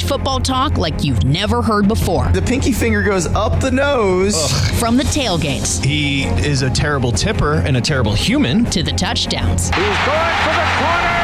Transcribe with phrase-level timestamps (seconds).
[0.00, 2.28] college football talk like you've never heard before.
[2.32, 4.34] The pinky finger goes up the nose.
[4.78, 8.64] From the tailgates He is a terrible tipper and a terrible human.
[8.66, 11.16] to the touchdowns, He's going for the corner.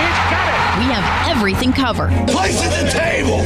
[0.00, 0.78] He's got it.
[0.78, 2.10] we have everything covered.
[2.28, 3.42] Place at the table.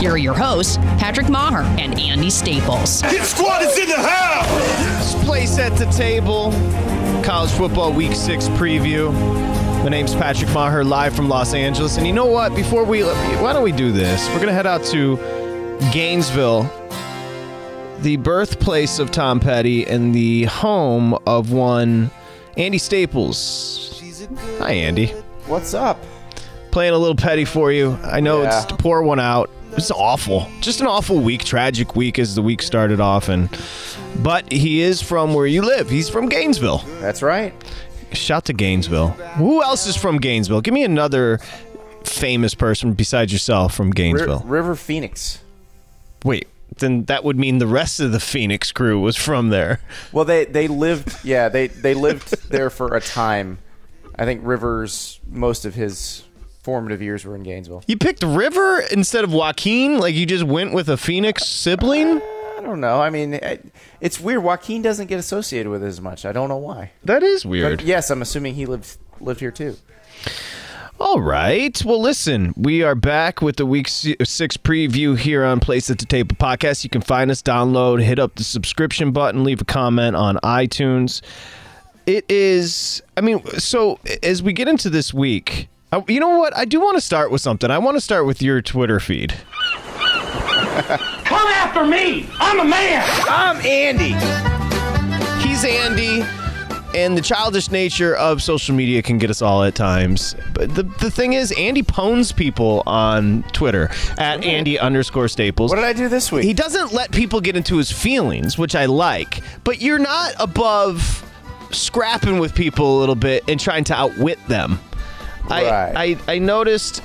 [0.00, 3.02] Here are your hosts, Patrick Maher and Andy Staples.
[3.02, 5.14] Hit squad is in the house.
[5.24, 6.50] Place at the table.
[7.22, 9.12] College football week six preview.
[9.82, 11.96] My name's Patrick Maher, live from Los Angeles.
[11.96, 12.54] And you know what?
[12.54, 14.26] Before we, why don't we do this?
[14.28, 15.16] We're going to head out to
[15.92, 16.62] Gainesville,
[18.00, 22.10] the birthplace of Tom Petty and the home of one
[22.56, 24.00] Andy Staples.
[24.58, 25.08] Hi, Andy.
[25.46, 25.98] What's up?
[26.70, 27.98] Playing a little petty for you.
[28.04, 28.56] I know Yeah.
[28.58, 29.50] it's to pour one out.
[29.72, 30.46] It's awful.
[30.60, 33.48] Just an awful week, tragic week as the week started off and
[34.22, 35.88] but he is from where you live.
[35.90, 36.84] He's from Gainesville.
[37.00, 37.52] That's right.
[38.14, 39.08] Shout to Gainesville.
[39.08, 40.60] Who else is from Gainesville?
[40.60, 41.38] Give me another
[42.04, 44.40] famous person besides yourself from Gainesville.
[44.40, 45.40] River Phoenix.
[46.24, 49.80] Wait, then that would mean the rest of the Phoenix crew was from there.
[50.12, 51.24] Well, they they lived.
[51.24, 53.58] Yeah, they they lived there for a time.
[54.18, 56.24] I think Rivers most of his
[56.62, 57.82] formative years were in Gainesville.
[57.86, 59.98] You picked River instead of Joaquin?
[59.98, 62.20] Like you just went with a Phoenix sibling?
[62.62, 63.00] I don't know.
[63.00, 63.66] I mean, it-
[64.00, 64.42] it's weird.
[64.44, 66.24] Joaquin doesn't get associated with it as much.
[66.24, 66.92] I don't know why.
[67.04, 67.82] That is But weird.
[67.82, 69.76] yes, I'm assuming he lived lived here too.
[71.00, 71.82] All right.
[71.84, 76.06] Well, listen, we are back with the week six preview here on Place at the
[76.06, 76.84] Table podcast.
[76.84, 81.20] You can find us, download, hit up the subscription button, leave a comment on iTunes.
[82.06, 86.56] It is, I mean, so as we get into this week, uh, you know what?
[86.56, 87.70] I do want to start with something.
[87.70, 89.34] I want to start with your Twitter feed.
[91.72, 92.28] Come after me.
[92.38, 93.02] I'm a man.
[93.26, 94.12] I'm Andy.
[95.46, 96.22] He's Andy,
[96.94, 100.36] and the childish nature of social media can get us all at times.
[100.52, 105.70] But the, the thing is, Andy pones people on Twitter at Andy underscore Staples.
[105.70, 106.44] What did I do this week?
[106.44, 111.24] He doesn't let people get into his feelings, which I like, but you're not above
[111.70, 114.78] scrapping with people a little bit and trying to outwit them.
[115.48, 115.64] Right.
[115.64, 117.02] I, I I noticed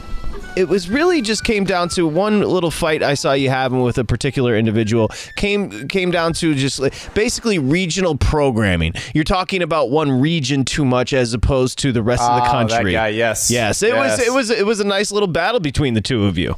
[0.58, 3.98] it was really just came down to one little fight I saw you having with
[3.98, 6.82] a particular individual came came down to just
[7.14, 8.94] basically regional programming.
[9.14, 12.52] You're talking about one region too much as opposed to the rest of the Oh,
[12.52, 12.92] country.
[12.94, 13.50] that guy, yes.
[13.52, 16.38] Yes, it was it was it was a nice little battle between the two of
[16.38, 16.56] you.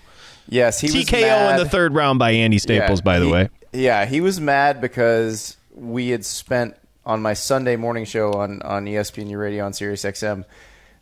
[0.48, 3.31] yes, he was TKO in the third round by Andy Staples, Yeah, by the he-
[3.31, 3.50] way.
[3.72, 8.86] Yeah, he was mad because we had spent on my Sunday morning show on on
[8.86, 10.46] ESPN Radio on Sirius XM.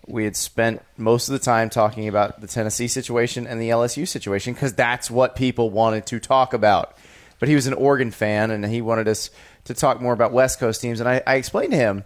[0.07, 4.07] We had spent most of the time talking about the Tennessee situation and the LSU
[4.07, 6.97] situation because that's what people wanted to talk about.
[7.39, 9.29] But he was an Oregon fan and he wanted us
[9.65, 10.99] to talk more about West Coast teams.
[10.99, 12.03] And I, I explained to him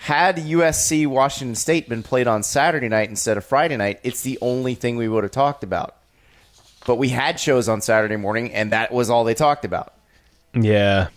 [0.00, 4.38] had USC Washington State been played on Saturday night instead of Friday night, it's the
[4.40, 5.94] only thing we would have talked about.
[6.86, 9.92] But we had shows on Saturday morning, and that was all they talked about.
[10.54, 11.08] Yeah.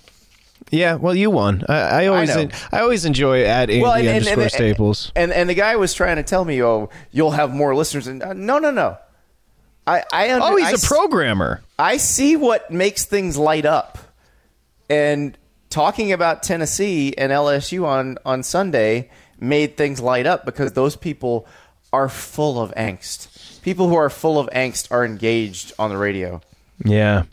[0.72, 1.63] Yeah, well, you won.
[1.69, 2.50] I, I always, know.
[2.72, 5.12] I, always enjoy at Andy underscore Staples.
[5.16, 8.24] And, and the guy was trying to tell me, "Oh, you'll have more listeners." And
[8.24, 8.97] uh, no, no, no.
[9.85, 11.62] I, I under, oh, he's I a programmer.
[11.78, 13.97] I see what makes things light up,
[14.90, 15.38] and
[15.69, 19.09] talking about Tennessee and LSU on on Sunday
[19.40, 21.45] made things light up because those people
[21.91, 23.62] are full of angst.
[23.62, 26.41] People who are full of angst are engaged on the radio.
[26.84, 27.24] Yeah.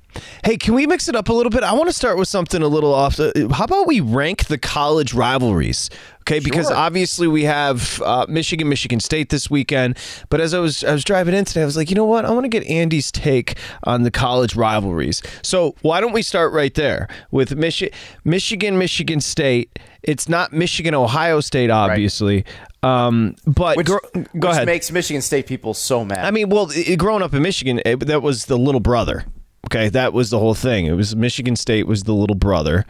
[0.45, 1.63] Hey, can we mix it up a little bit?
[1.63, 3.17] I want to start with something a little off.
[3.17, 5.91] The, how about we rank the college rivalries?
[6.23, 9.99] Okay, because obviously we have uh, Michigan, Michigan State this weekend.
[10.29, 12.25] But as I was I was driving in today, I was like, you know what?
[12.25, 15.23] I want to get Andy's take on the college rivalries.
[15.43, 17.93] So why don't we start right there with Michi-
[18.25, 19.79] Michigan, Michigan State?
[20.03, 22.45] It's not Michigan, Ohio State, obviously.
[22.83, 24.67] Um, but Which, gr- go which ahead.
[24.67, 26.25] makes Michigan State people so mad.
[26.25, 29.25] I mean, well, i growing up in Michigan, it, that was the little brother.
[29.67, 30.87] Okay, that was the whole thing.
[30.87, 32.87] It was Michigan State was the little brother,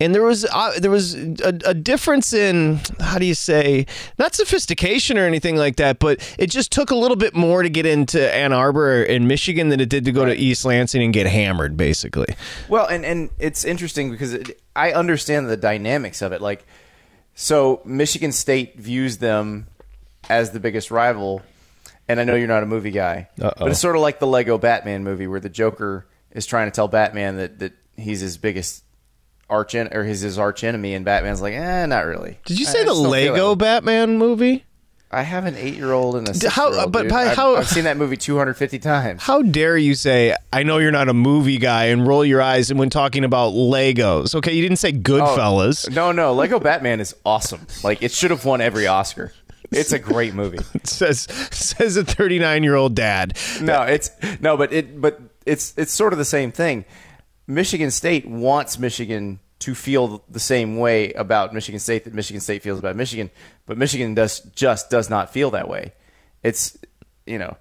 [0.00, 3.86] and there was uh, there was a, a difference in how do you say
[4.18, 7.70] not sophistication or anything like that, but it just took a little bit more to
[7.70, 11.14] get into Ann Arbor in Michigan than it did to go to East Lansing and
[11.14, 12.34] get hammered, basically.
[12.68, 16.42] Well, and and it's interesting because it, I understand the dynamics of it.
[16.42, 16.66] Like,
[17.34, 19.66] so Michigan State views them
[20.28, 21.42] as the biggest rival,
[22.08, 23.52] and I know you're not a movie guy, Uh-oh.
[23.58, 26.70] but it's sort of like the Lego Batman movie where the Joker is trying to
[26.74, 28.84] tell Batman that that he's his biggest
[29.48, 32.38] arch en- or he's his arch enemy, and Batman's like, eh, not really.
[32.46, 33.54] Did you say I the just Lego.
[33.54, 34.64] Batman movie?
[35.08, 37.96] I have an eight year old and a how- but by I've, I've seen that
[37.96, 39.22] movie 250 times.
[39.22, 42.74] How dare you say, I know you're not a movie guy and roll your eyes
[42.74, 44.34] when talking about Legos?
[44.34, 45.94] Okay, you didn't say Oh, Goodfellas.
[45.94, 47.60] No, no, Lego Batman is awesome.
[47.84, 49.32] Like it should have won every Oscar.
[49.70, 50.58] It's a great movie.
[50.84, 53.36] says says a 39 year old dad.
[53.60, 54.10] no, it's
[54.40, 56.84] no, but it but it's it's sort of the same thing.
[57.46, 62.62] Michigan State wants Michigan to feel the same way about Michigan State that Michigan State
[62.62, 63.30] feels about Michigan,
[63.66, 65.92] but Michigan does just does not feel that way.
[66.42, 66.76] It's
[67.26, 67.56] you know,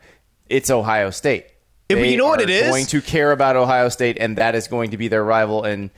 [0.48, 1.48] it's Ohio State.
[1.88, 2.68] They you know what it is?
[2.68, 5.64] Going to care about Ohio State, and that is going to be their rival.
[5.64, 5.92] And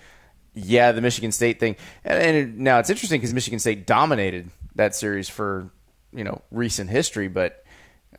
[0.54, 1.78] yeah, the Michigan State thing.
[2.04, 5.72] And, and now it's interesting because Michigan State dominated that series for
[6.14, 7.64] you know recent history, but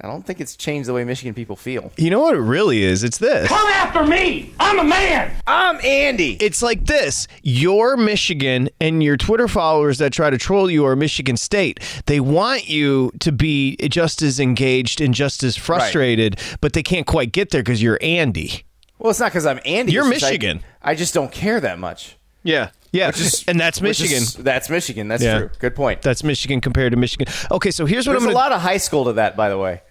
[0.01, 1.91] I don't think it's changed the way Michigan people feel.
[1.97, 3.03] You know what it really is?
[3.03, 3.49] It's this.
[3.49, 4.55] Come after me.
[4.61, 5.35] I'm a man.
[5.47, 6.37] I'm Andy.
[6.41, 7.27] It's like this.
[7.43, 11.81] You're Michigan, and your Twitter followers that try to troll you are Michigan State.
[12.07, 17.07] They want you to be just as engaged and just as frustrated, but they can't
[17.07, 18.65] quite get there because you're Andy.
[18.99, 19.93] Well, it's not because I'm Andy.
[19.93, 20.65] You're it's just I- Michigan.
[20.83, 22.17] I, just don't care that much.
[22.43, 22.71] Yeah.
[22.93, 23.09] Yeah.
[23.09, 24.17] Which is- and that's Michigan.
[24.23, 25.09] is- that's Michigan.
[25.09, 25.39] That's Yeah.
[25.39, 25.51] true.
[25.59, 26.03] Good point.
[26.03, 27.27] That's Michigan compared to Michigan.
[27.51, 29.59] Okay, so here's what There's I'm a lot of high school to that, by the
[29.59, 29.83] way.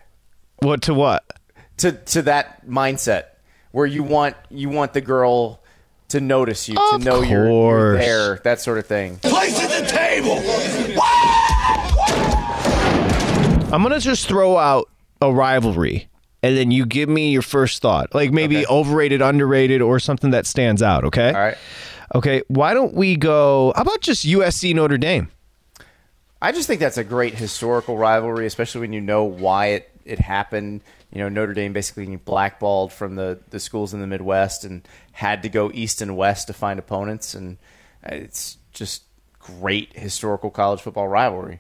[0.60, 1.24] What to what?
[1.78, 3.26] To to that mindset
[3.72, 5.60] where you want you want the girl
[6.10, 9.18] to notice you, Of to know you're, you're there, that sort of thing.
[9.18, 10.42] Place at the table.
[13.74, 14.90] I'm gonna just throw out
[15.22, 16.08] a rivalry,
[16.42, 18.66] and then you give me your first thought, like maybe Okay.
[18.68, 21.04] overrated, underrated, or something that stands out.
[21.04, 21.28] Okay.
[21.28, 21.58] All right.
[22.16, 22.42] Okay.
[22.48, 23.74] Why don't we go?
[23.76, 25.30] How about just USC Notre Dame?
[26.42, 30.20] I just think that's a great historical rivalry, especially when you know why it, it
[30.20, 30.82] happened.
[31.12, 35.42] You know, Notre Dame basically blackballed from the, the schools in the Midwest and had
[35.44, 37.34] to go east and west to find opponents.
[37.34, 37.58] And
[38.04, 39.04] it's just
[39.40, 41.60] great historical college football rivalry.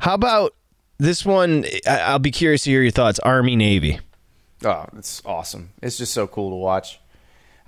[0.00, 0.54] How about
[0.98, 1.64] this one?
[1.86, 3.18] I'll be curious to hear your thoughts.
[3.20, 4.00] Army Navy.
[4.64, 5.70] Oh, it's awesome.
[5.80, 6.98] It's just so cool to watch.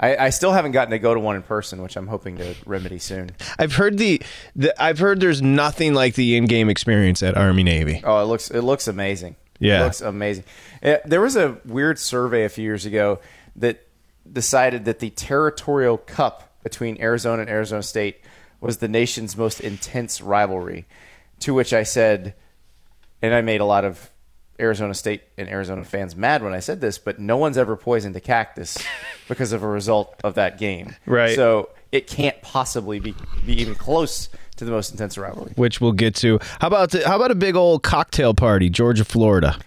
[0.03, 2.55] I, I still haven't gotten to go to one in person, which I'm hoping to
[2.67, 3.31] remedy soon.
[3.59, 4.21] I've heard the,
[4.57, 8.03] the I've heard there's nothing like the in-game experience at Army Navy.
[8.05, 9.37] Oh, it looks it looks amazing.
[9.61, 9.81] Yeah.
[9.81, 10.45] it looks amazing.
[10.83, 13.21] Uh, There was a weird survey a few years ago
[13.57, 13.87] that
[14.31, 18.21] decided that the territorial cup between Arizona and Arizona State
[18.61, 20.85] was the nation's most intense rivalry.
[21.41, 22.35] To which I said,
[23.21, 24.12] and I made a lot of
[24.61, 28.15] Arizona State and Arizona fans mad when I said this, but no one's ever poisoned
[28.17, 28.79] a cactus
[29.29, 30.95] because of a result of that game.
[31.07, 31.35] Right.
[31.35, 33.15] So it can't possibly be,
[33.45, 35.53] be even close to the most intense rivalry.
[35.57, 36.39] Which we'll get to.
[36.61, 39.59] How about the, how about a big old cocktail party, Georgia, Florida?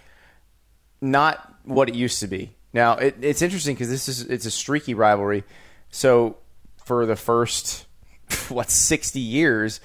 [1.00, 2.52] not what it used to be.
[2.72, 5.44] Now it, it's interesting because this is it's a streaky rivalry.
[5.90, 6.36] So
[6.84, 7.86] for the first
[8.48, 9.80] what sixty years,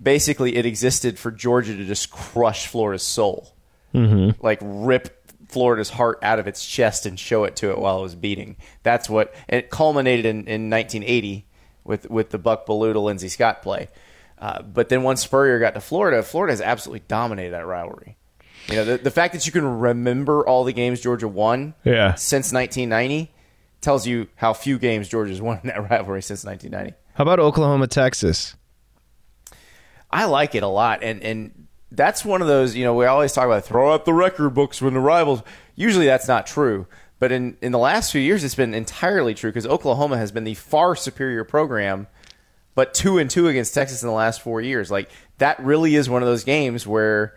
[0.00, 3.54] basically it existed for Georgia to just crush Florida's soul,
[3.94, 4.44] mm-hmm.
[4.44, 5.18] like rip
[5.48, 8.56] Florida's heart out of its chest and show it to it while it was beating.
[8.82, 11.46] That's what it culminated in, in 1980
[11.84, 13.88] with with the Buck Belue to Lindsey Scott play.
[14.38, 18.16] Uh, but then once Spurrier got to Florida, Florida has absolutely dominated that rivalry.
[18.68, 22.14] You know, the, the fact that you can remember all the games Georgia won Yeah.
[22.14, 23.32] since 1990
[23.80, 26.96] tells you how few games Georgia's won in that rivalry since 1990.
[27.14, 28.56] How about Oklahoma, Texas?
[30.10, 31.66] I like it a lot, and and
[31.96, 32.74] that's one of those.
[32.74, 35.42] You know, we always talk about throw out the record books when the rivals.
[35.74, 36.86] Usually, that's not true.
[37.18, 40.42] But in, in the last few years, it's been entirely true because Oklahoma has been
[40.42, 42.08] the far superior program,
[42.74, 44.90] but two and two against Texas in the last four years.
[44.90, 45.08] Like
[45.38, 47.34] that really is one of those games where,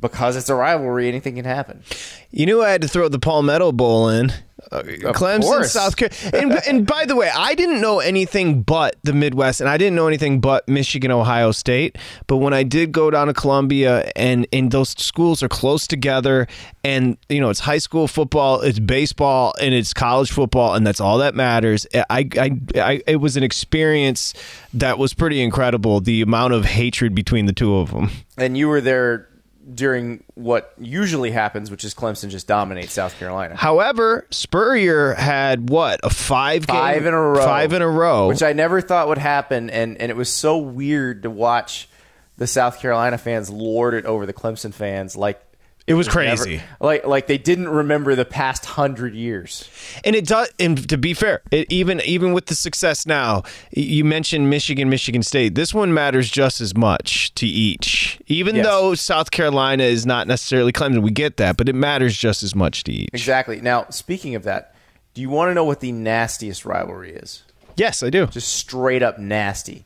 [0.00, 1.82] because it's a rivalry, anything can happen.
[2.30, 4.32] You knew I had to throw the Palmetto Bowl in.
[4.72, 5.72] Uh, Clemson, course.
[5.72, 6.30] South Carolina.
[6.32, 9.94] And, and by the way, I didn't know anything but the Midwest, and I didn't
[9.94, 11.96] know anything but Michigan, Ohio State.
[12.26, 16.46] But when I did go down to Columbia, and, and those schools are close together,
[16.82, 21.00] and you know it's high school football, it's baseball, and it's college football, and that's
[21.00, 21.86] all that matters.
[21.94, 24.34] I, I, I it was an experience
[24.72, 26.00] that was pretty incredible.
[26.00, 28.10] The amount of hatred between the two of them.
[28.36, 29.28] And you were there
[29.72, 33.56] during what usually happens, which is Clemson just dominates South Carolina.
[33.56, 37.44] However, Spurrier had what a five game, five in a row.
[37.44, 38.28] five in a row.
[38.28, 41.88] Which I never thought would happen, and, and it was so weird to watch
[42.36, 45.40] the South Carolina fans lord it over the Clemson fans like
[45.86, 46.62] It was never- crazy.
[46.80, 49.68] like like they didn't remember the past hundred years.
[50.02, 50.50] and it does.
[50.58, 55.22] And to be fair, it, even even with the success now, you mentioned Michigan, Michigan
[55.22, 55.54] State.
[55.54, 58.18] This one matters just as much to each.
[58.28, 58.64] Even Yes.
[58.64, 62.54] though South Carolina is not necessarily Clemson, we get that, but it matters just as
[62.54, 63.10] much to each.
[63.12, 63.60] Exactly.
[63.60, 64.74] Now, speaking of that,
[65.12, 67.42] do you want to know what the nastiest rivalry is?
[67.76, 68.26] Yes, I do.
[68.28, 69.84] Just straight up nasty.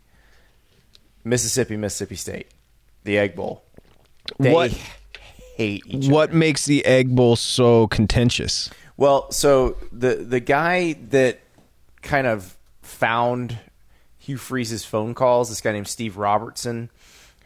[1.24, 2.46] Mississippi, Mississippi State,
[3.04, 3.62] the Egg Bowl.
[4.38, 4.72] They What-
[5.58, 8.70] hate each what makes the Egg Bowl so contentious?
[8.96, 11.40] Well, so the the guy that
[12.00, 13.58] kind of found
[14.16, 16.90] Hugh Freeze's phone calls, this guy named Steve Robertson,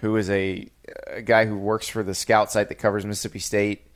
[0.00, 0.69] who is a,
[1.09, 3.87] a guy who works for the scout site that covers Mississippi State,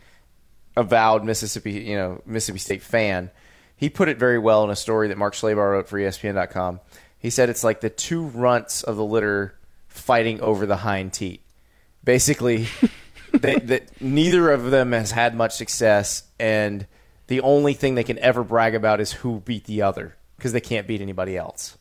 [0.76, 3.30] avowed Mississippi, you know, Mississippi State fan.
[3.76, 6.80] He put it very well in a story that Mark Schlabach wrote for ESPN.com.
[7.18, 9.58] He said it's like the two runts of the litter
[9.88, 11.42] fighting over the hind teat.
[12.04, 12.68] Basically,
[13.40, 16.86] they, that neither of them has had much success, and
[17.26, 20.60] the only thing they can ever brag about is who beat the other because they
[20.60, 21.76] can't beat anybody else.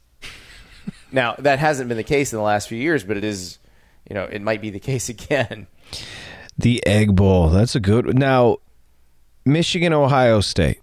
[1.12, 3.60] now that hasn't been the case in the last few years, but it is,
[4.10, 5.68] you know, it might be the case again.
[6.58, 7.50] The Egg Bowl.
[7.50, 8.18] That's a good.
[8.18, 8.58] Now,
[9.46, 10.80] Michigan, Ohio State.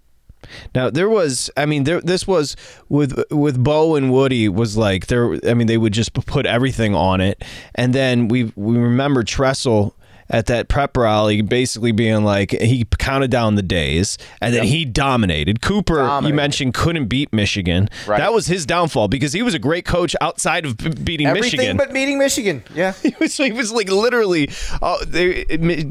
[0.75, 2.57] Now there was, I mean, there this was
[2.89, 5.39] with with Bo and Woody was like there.
[5.49, 7.43] I mean, they would just put everything on it,
[7.75, 9.97] and then we we remember Tressel
[10.33, 14.85] at that prep rally basically being like he counted down the days and then he
[14.85, 15.61] dominated.
[15.61, 17.89] Cooper, you mentioned, couldn't beat Michigan.
[18.07, 18.19] Right.
[18.19, 21.77] That was his downfall because he was a great coach outside of beating Everything Michigan.
[21.77, 22.65] but beating Michigan.
[22.75, 22.95] Yeah.
[23.03, 24.49] He was, he was like literally,
[24.81, 25.45] oh, they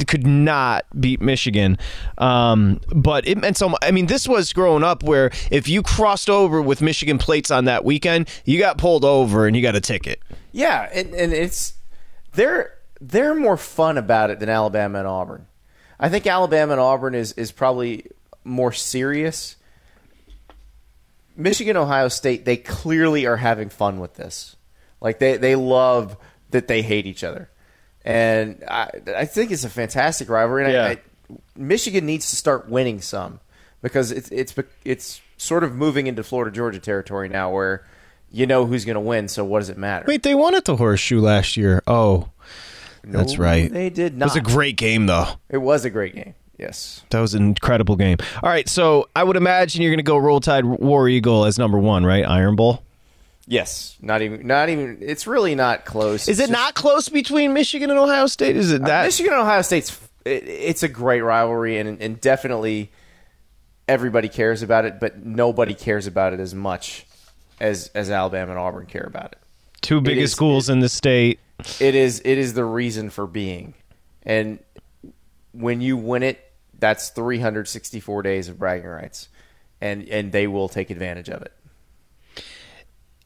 [0.07, 1.77] could not beat Michigan.
[2.17, 3.79] Um, but it meant so much.
[3.83, 7.65] I mean, this was growing up where if you crossed over with Michigan plates on
[7.65, 10.21] that weekend, you got pulled over and you got a ticket.
[10.51, 11.73] Yeah, and, and it's
[12.33, 15.47] they're they're more fun about it than Alabama and Auburn.
[15.99, 18.05] I think Alabama and Auburn is is probably
[18.43, 19.55] more serious.
[21.35, 24.55] Michigan, Ohio State, they clearly are having fun with this.
[24.99, 26.17] Like they they love
[26.51, 27.49] that they hate each other,
[28.05, 30.63] and I I think it's a fantastic rivalry.
[30.65, 30.87] And I- Yeah.
[30.87, 30.97] I,
[31.55, 33.39] Michigan needs to start winning some
[33.81, 34.53] because it's it's
[34.83, 37.85] it's sort of moving into Florida Georgia territory now, where
[38.31, 39.27] you know who's going to win.
[39.29, 40.05] So what does it matter?
[40.07, 41.81] Wait, they won at the Horseshoe last year.
[41.87, 42.29] Oh,
[43.03, 43.71] that's right.
[43.71, 44.25] They did not.
[44.25, 45.27] It was a great game though.
[45.49, 46.35] It was a great game.
[46.57, 47.01] Yes.
[47.09, 48.17] That was an incredible game.
[48.43, 51.57] All right, so I would imagine you're going to go Roll Tide War Eagle as
[51.57, 52.23] number one, right?
[52.23, 52.83] Iron Bowl.
[53.47, 53.97] Yes.
[53.99, 54.45] Not even.
[54.45, 54.99] Not even.
[55.01, 56.27] It's really not close.
[56.27, 58.55] Is it just- not close between Michigan and Ohio State?
[58.55, 59.05] Is it uh, that?
[59.05, 59.99] Michigan and Ohio State's.
[60.23, 62.91] It, it's a great rivalry, and and definitely
[63.87, 67.05] everybody cares about it, but nobody cares about it as much
[67.59, 69.39] as as Alabama and Auburn care about it.
[69.81, 71.39] Two biggest is- schools in the state.
[71.79, 72.21] It is.
[72.23, 73.73] It is the reason for being,
[74.23, 74.59] and
[75.51, 76.39] when you win it,
[76.77, 79.29] that's 364 days of bragging rights,
[79.79, 81.53] and and they will take advantage of it.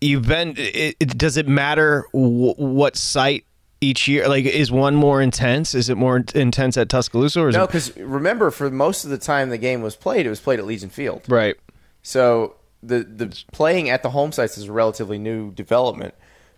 [0.02, 3.46] you've been it, it, does it matter w- what site
[3.82, 7.56] each year like is one more intense is it more intense at tuscaloosa or is
[7.56, 10.40] No, it because remember, for most of the time the game was played, it was
[10.40, 11.22] played at Legion Field.
[11.28, 11.56] right
[12.04, 16.14] So the the playing at the home sites is a relatively new development.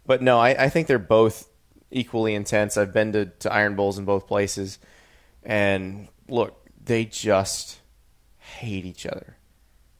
[0.05, 1.47] But no, I, I think they're both
[1.91, 2.77] equally intense.
[2.77, 4.79] I've been to, to Iron Bowls in both places,
[5.43, 7.79] and look, they just
[8.37, 9.37] hate each other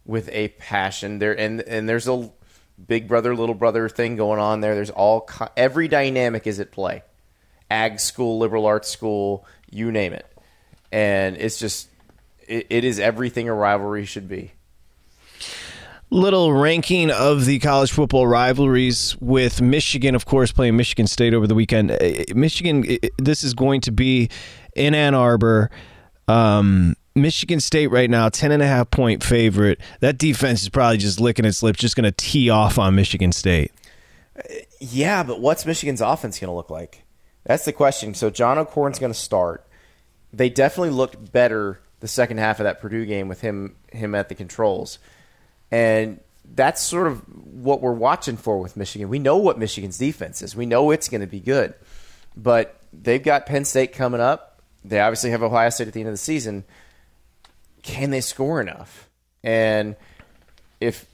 [0.06, 1.20] with a passion.
[1.20, 2.32] There and and there's a
[2.86, 4.75] big brother little brother thing going on there.
[4.75, 7.03] There's all every dynamic is at play.
[7.70, 10.25] Ag school, liberal arts school, you name it,
[10.91, 11.89] and it's just
[12.48, 14.53] it, it is everything a rivalry should be.
[16.09, 21.45] Little ranking of the college football rivalries with michigan of course playing michigan state over
[21.47, 22.85] the weekend Uh, michigan
[23.17, 24.29] this is going to be
[24.73, 25.69] in ann arbor
[26.29, 30.97] um, michigan state right now 10 and a half point favorite that defense is probably
[30.97, 33.71] just licking its lips just going to tee off on michigan state
[34.79, 37.03] Yeah, but what's Michigan's offense going to look like?
[37.43, 38.13] That's the question.
[38.13, 39.65] So John O'Korn's going to start.
[40.31, 44.29] They definitely looked better the second half of that Purdue game with him him at
[44.29, 44.99] the controls,
[45.71, 46.19] and
[46.55, 49.09] that's sort of what we're watching for with Michigan.
[49.09, 50.55] We know what Michigan's defense is.
[50.55, 51.74] We know it's going to be good,
[52.36, 54.62] but they've got Penn State coming up.
[54.86, 56.63] They obviously have Ohio State at the end of the season.
[57.83, 59.09] Can they score enough?
[59.43, 59.95] And
[60.79, 61.05] if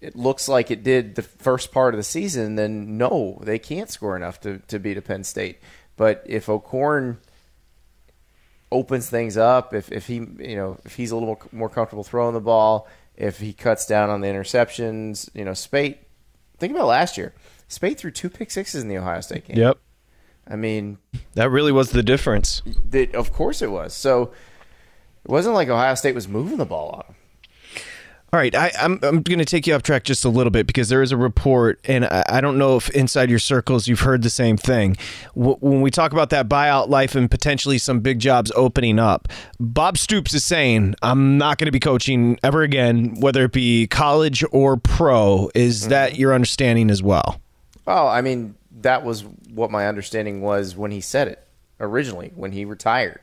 [0.00, 3.90] it looks like it did the first part of the season, then no, they can't
[3.90, 5.58] score enough to, to beat a Penn State.
[5.96, 7.18] But if O'Korn
[8.70, 12.34] opens things up, if, if he you know if he's a little more comfortable throwing
[12.34, 15.98] the ball, if he cuts down on the interceptions, you know, Speight.
[16.58, 17.34] Think about last year.
[17.68, 19.58] Speight threw two pick sixes in the Ohio State game.
[19.58, 19.78] yep
[20.48, 20.98] I mean,
[21.34, 23.94] that really was the difference that of course it was.
[23.94, 24.32] So
[25.24, 27.16] it wasn't like Ohio State was moving the ball on them.
[28.32, 30.66] All right, I, I'm I'm going to take you off track just a little bit
[30.66, 34.00] because there is a report, and I, I don't know if inside your circles you've
[34.00, 34.96] heard the same thing.
[35.36, 39.28] W- when we talk about that buyout life and potentially some big jobs opening up,
[39.60, 43.86] Bob Stoops is saying, "I'm not going to be coaching ever again, whether it be
[43.86, 45.90] college or pro." Is mm-hmm.
[45.90, 47.40] that your understanding as well?
[47.86, 51.46] Oh, I mean, that was what my understanding was when he said it
[51.78, 53.20] originally, when he retired.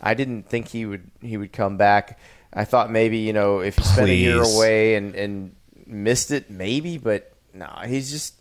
[0.00, 2.18] I didn't think he would he would come back.
[2.52, 6.50] I thought maybe, you know, if he spent a year away and, and missed it,
[6.50, 8.34] maybe, but no, he's just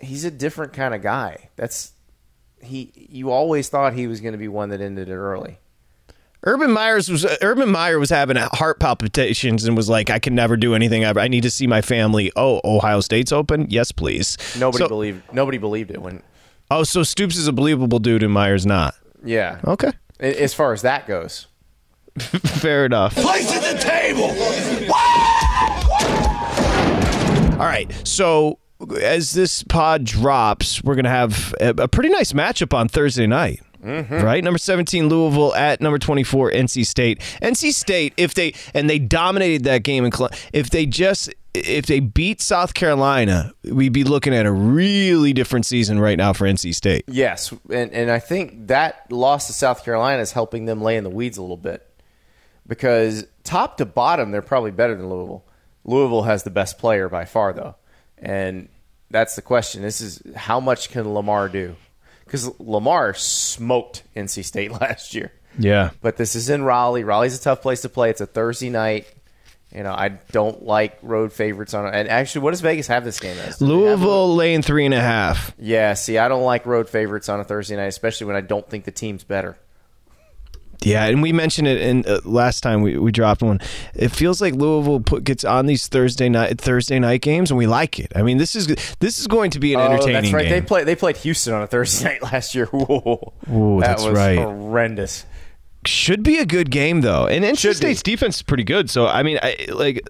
[0.00, 1.50] he's a different kind of guy.
[1.56, 1.92] That's
[2.62, 5.58] he you always thought he was going to be one that ended it early.
[6.46, 10.34] Urban Myers was uh, Urban Meyer was having heart palpitations and was like, "I can
[10.34, 11.18] never do anything ever.
[11.20, 13.66] I need to see my family." Oh, Ohio State's open.
[13.70, 14.36] Yes, please.
[14.58, 16.22] Nobody So- believed nobody believed it when
[16.70, 18.94] Oh, so Stoops is a believable dude and Myers not.
[19.24, 19.60] yeah.
[19.66, 21.46] Okay, As far as that goes.
[22.18, 23.14] fair enough.
[23.14, 24.30] Place at the table.
[27.54, 28.58] All right, so
[29.00, 33.62] as this pod drops, we're gonna have a, pretty nice matchup on Thursday night.
[33.82, 34.20] Mm-hmm.
[34.20, 37.20] Right, number seventeen Louisville at number twenty-four NC State.
[37.42, 41.86] NC State, if they and they dominated that game, in Cle- if they just if
[41.86, 46.46] they beat South Carolina, we'd be looking at a really different season right now for
[46.46, 47.04] NC State.
[47.08, 51.04] Yes, and and I think that loss to South Carolina is helping them lay in
[51.04, 51.86] the weeds a little bit
[52.66, 55.44] because top to bottom they're probably better than Louisville.
[55.84, 57.76] Louisville has the best player by far though,
[58.18, 58.68] and
[59.10, 59.82] that's the question.
[59.82, 61.76] This is how much can Lamar do?
[62.24, 65.32] Because Lamar smoked NC State last year.
[65.56, 67.04] Yeah, But this is in Raleigh.
[67.04, 68.10] Raleigh's a tough place to play.
[68.10, 69.06] It's a Thursday night.
[69.72, 71.86] You know, I don't like road favorites on.
[71.92, 73.60] And actually, what does Vegas have this game as?
[73.60, 75.52] Louisville laying three and a half.
[75.58, 78.68] yeah, see, I don't like road favorites on a Thursday night, especially when I don't
[78.68, 79.56] think the team's better.
[80.80, 83.60] Yeah, and we mentioned it in uh, last time we, we dropped one.
[83.94, 87.66] It feels like Louisville put, gets on these Thursday night Thursday night games, and we
[87.66, 88.12] like it.
[88.14, 88.66] I mean, this is
[88.98, 90.42] this is going to be an entertaining oh, that's right.
[90.42, 90.50] game.
[90.50, 90.84] They play.
[90.84, 92.66] They played Houston on a Thursday night last year.
[92.66, 94.38] Whoa, Ooh, that that's was right.
[94.38, 95.26] horrendous.
[95.86, 97.74] Should be a good game though, and NC.
[97.74, 98.88] State's defense is pretty good.
[98.88, 100.00] So I mean, I, like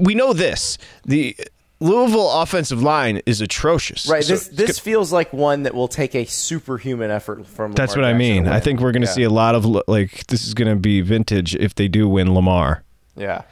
[0.00, 1.36] we know this the.
[1.82, 4.06] Louisville offensive line is atrocious.
[4.06, 4.22] Right.
[4.24, 7.72] So This this feels like one that will take a superhuman effort from.
[7.72, 8.46] that's Lamar what I mean.
[8.48, 9.14] I think we're going to Yeah.
[9.14, 12.34] see a lot of like this is going to be vintage if they do win
[12.34, 12.84] Lamar.
[13.16, 13.42] Yeah.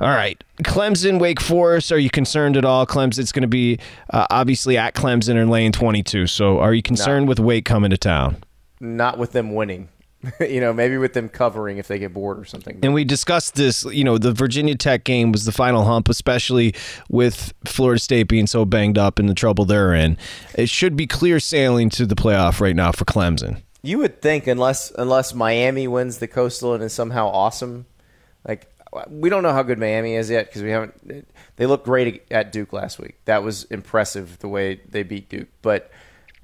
[0.00, 0.42] All right.
[0.62, 1.90] Clemson, Wake Forest.
[1.90, 2.86] Are you concerned at all?
[2.86, 3.78] Clemson, it's going to be
[4.10, 6.26] uh, obviously at Clemson and lane 22.
[6.28, 8.36] So are you concerned with Wake coming to town?
[8.80, 9.88] Not with them winning.
[10.40, 12.78] you know, maybe with them covering if they get bored or something.
[12.82, 16.74] And we discussed this, you know, the Virginia Tech game was the final hump, especially
[17.08, 20.16] with Florida State being so banged up and the trouble they're in.
[20.54, 23.62] It should be clear sailing to the playoff right now for Clemson.
[23.82, 27.86] You would think unless unless Miami wins the Coastal and is somehow awesome,
[28.46, 28.66] like
[29.08, 31.28] we don't know how good Miami is yet because we haven't.
[31.56, 33.16] They looked great at Duke last week.
[33.26, 35.90] That was impressive the way they beat Duke, but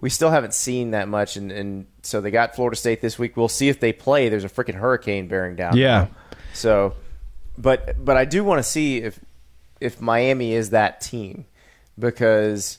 [0.03, 1.37] we still haven't seen that much.
[1.37, 3.37] And, and so they got Florida State this week.
[3.37, 4.29] We'll see if they play.
[4.29, 5.79] There's a freaking hurricane bearing down.
[5.79, 6.09] Yeah.
[6.53, 6.95] So,
[7.57, 9.19] but but I do want to see if
[9.81, 11.47] if Miami is that team
[11.99, 12.79] because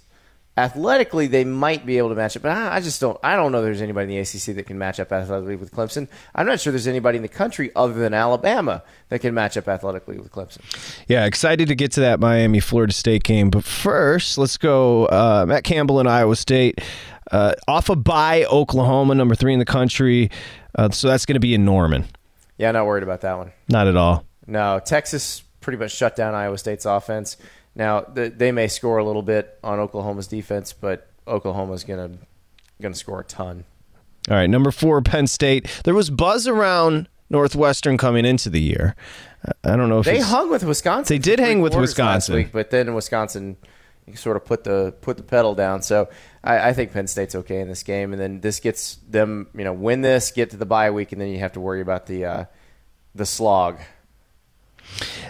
[0.56, 2.44] athletically they might be able to match up.
[2.44, 3.18] But I, I just don't.
[3.24, 3.62] I don't know.
[3.62, 6.08] There's anybody in the ACC that can match up athletically with Clemson.
[6.36, 9.68] I'm not sure there's anybody in the country other than Alabama that can match up
[9.68, 10.60] athletically with Clemson.
[11.08, 13.50] Yeah, excited to get to that Miami Florida State game.
[13.50, 15.06] But first, let's go.
[15.06, 16.80] Uh, Matt Campbell and Iowa State
[17.34, 18.46] uh, off a bye.
[18.46, 20.30] Oklahoma, number three in the country.
[20.76, 22.06] Uh, so that's going to be in Norman.
[22.58, 23.52] Yeah, not worried about that one.
[23.68, 24.24] Not at all.
[24.48, 27.38] No, Texas pretty much shut down Iowa State's offense.
[27.76, 32.12] Now th- they may score a little bit on Oklahoma's defense, but Oklahoma's gonna
[32.82, 33.64] gonna score a ton.
[34.30, 35.68] All right, number four, Penn State.
[35.84, 38.96] There was buzz around Northwestern coming into the year.
[39.64, 41.14] I don't know if They hung with Wisconsin.
[41.14, 42.36] They did hang with Wisconsin.
[42.36, 43.58] week, but then Wisconsin
[44.16, 45.82] sort of put the put the pedal down.
[45.82, 46.10] So
[46.44, 49.64] I, I think Penn State's okay in this game, and then this gets them, you
[49.64, 52.06] know, win this, get to the bye week, and then you have to worry about
[52.06, 52.46] the uh,
[53.16, 53.80] the slog.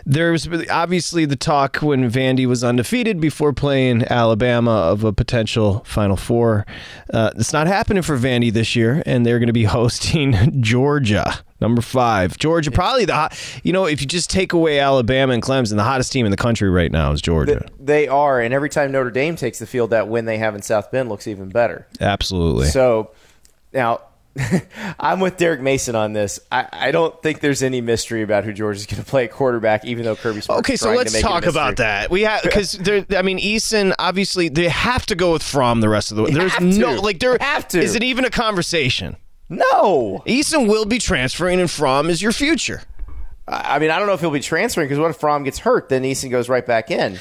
[0.05, 6.17] There's obviously the talk when Vandy was undefeated before playing Alabama of a potential Final
[6.17, 6.65] Four.
[7.13, 11.43] Uh, it's not happening for Vandy this year, and they're going to be hosting Georgia,
[11.61, 12.37] number five.
[12.37, 13.59] Georgia, probably the hot.
[13.63, 16.37] You know, if you just take away Alabama and Clemson, the hottest team in the
[16.37, 17.65] country right now is Georgia.
[17.79, 20.61] They are, and every time Notre Dame takes the field, that win they have in
[20.61, 21.87] South Bend looks even better.
[22.01, 22.67] Absolutely.
[22.67, 23.11] So
[23.73, 24.01] now
[24.99, 26.39] I'm with Derek Mason on this.
[26.51, 29.31] I, I don't think there's any mystery about who George is going to play at
[29.31, 32.09] quarterback, even though Kirby Smart's Okay, so let's talk about that.
[32.09, 32.79] We have because
[33.15, 36.31] I mean, Eason obviously they have to go with Fromm the rest of the way.
[36.31, 37.01] There's no to.
[37.01, 37.79] like there Have to.
[37.79, 39.17] is it even a conversation?
[39.49, 42.81] No, Eason will be transferring, and Fromm is your future.
[43.47, 45.59] I I mean I don't know if he'll be transferring because what if Fromm gets
[45.59, 45.89] hurt?
[45.89, 47.19] Then Eason goes right back in.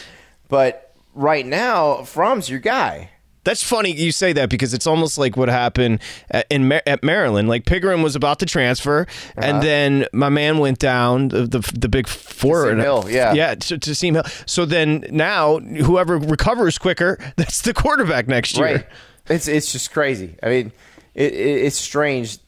[0.49, 3.11] But right now, Fromm's your guy.
[3.45, 6.01] That's funny you say that because it's almost like what happened
[6.31, 7.49] at, in Mar- at Maryland.
[7.49, 9.41] Like Pickering was about to transfer, Uh-huh.
[9.41, 12.65] and then my man went down the the, the big four.
[12.65, 13.33] Kasim Hill, yeah.
[13.35, 14.25] yeah, to, to Kasim Hill.
[14.47, 18.67] So then now whoever recovers quicker, that's the quarterback next year.
[18.67, 18.87] Right.
[19.29, 20.37] It's it's just crazy.
[20.43, 20.73] I mean,
[21.15, 22.39] it, it, it's strange.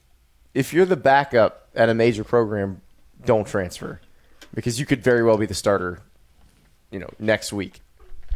[0.54, 2.80] If you're the backup at a major program,
[3.24, 4.00] don't transfer
[4.54, 6.00] because you could very well be the starter.
[6.90, 7.80] You know, next week.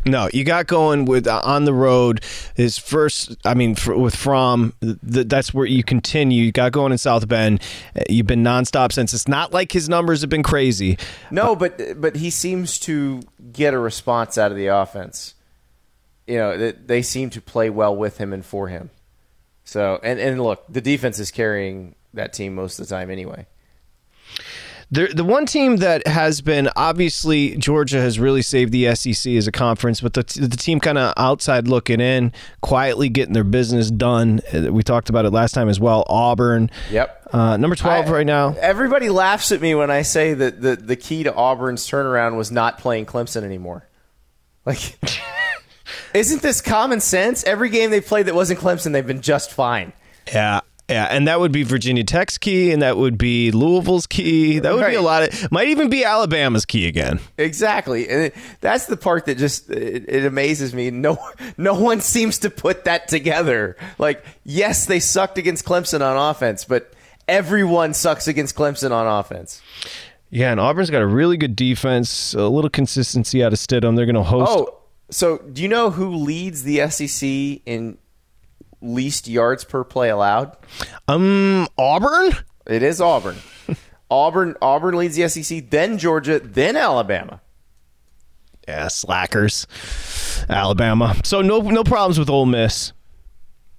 [0.06, 2.22] No, you got going with uh, on the road.
[2.54, 6.44] His first, I mean, for, with Fromm, th- that's where you continue.
[6.44, 7.62] You got going in South Bend.
[7.96, 9.12] Uh, You've been nonstop since.
[9.12, 10.98] It's not like his numbers have been crazy.
[11.30, 15.34] No, but but he seems to get a response out of the offense.
[16.26, 18.90] You know, they, they seem to play well with him and for him.
[19.64, 23.46] So, and and look, the defense is carrying that team most of the time anyway.
[24.90, 29.46] The the one team that has been obviously Georgia has really saved the SEC as
[29.46, 33.90] a conference, but the the team kind of outside looking in, quietly getting their business
[33.90, 34.40] done.
[34.52, 36.04] Uh, We talked about it last time as well.
[36.08, 37.28] Auburn, Yep.
[37.34, 38.56] uh, number twelve I- right now.
[38.58, 42.50] Everybody laughs at me when I say that the, the key to Auburn's turnaround was
[42.50, 43.86] not playing Clemson anymore.
[44.64, 44.96] Like,
[46.14, 47.44] isn't this common sense?
[47.44, 49.92] Every game they played that wasn't Clemson, they've been just fine.
[50.32, 50.60] Yeah.
[50.88, 54.58] Yeah, and that would be Virginia Tech's key, and that would be Louisville's key.
[54.58, 57.20] That would be a lot of, might even be Alabama's key again.
[57.36, 60.90] Exactly, and it, that's the part that just it, it amazes me.
[60.90, 61.18] No,
[61.58, 63.76] no one seems to put that together.
[63.98, 66.94] Like, yes, they sucked against Clemson on offense, but
[67.28, 69.60] everyone sucks against Clemson on offense.
[70.30, 73.94] Yeah, and Auburn's got a really good defense, a little consistency out of Stidham.
[73.94, 74.50] They're going to host.
[74.50, 74.78] Oh,
[75.10, 77.28] so do you know who leads the SEC
[77.66, 77.98] in
[78.80, 80.56] least yards per play allowed?
[81.06, 82.32] Um, Auburn.
[82.66, 83.36] It is Auburn.
[84.10, 87.40] Auburn Auburn leads the SEC, then Georgia, then Alabama.
[88.66, 89.66] Yeah, slackers.
[90.48, 91.16] Alabama.
[91.24, 92.92] So no no problems with Ole Miss.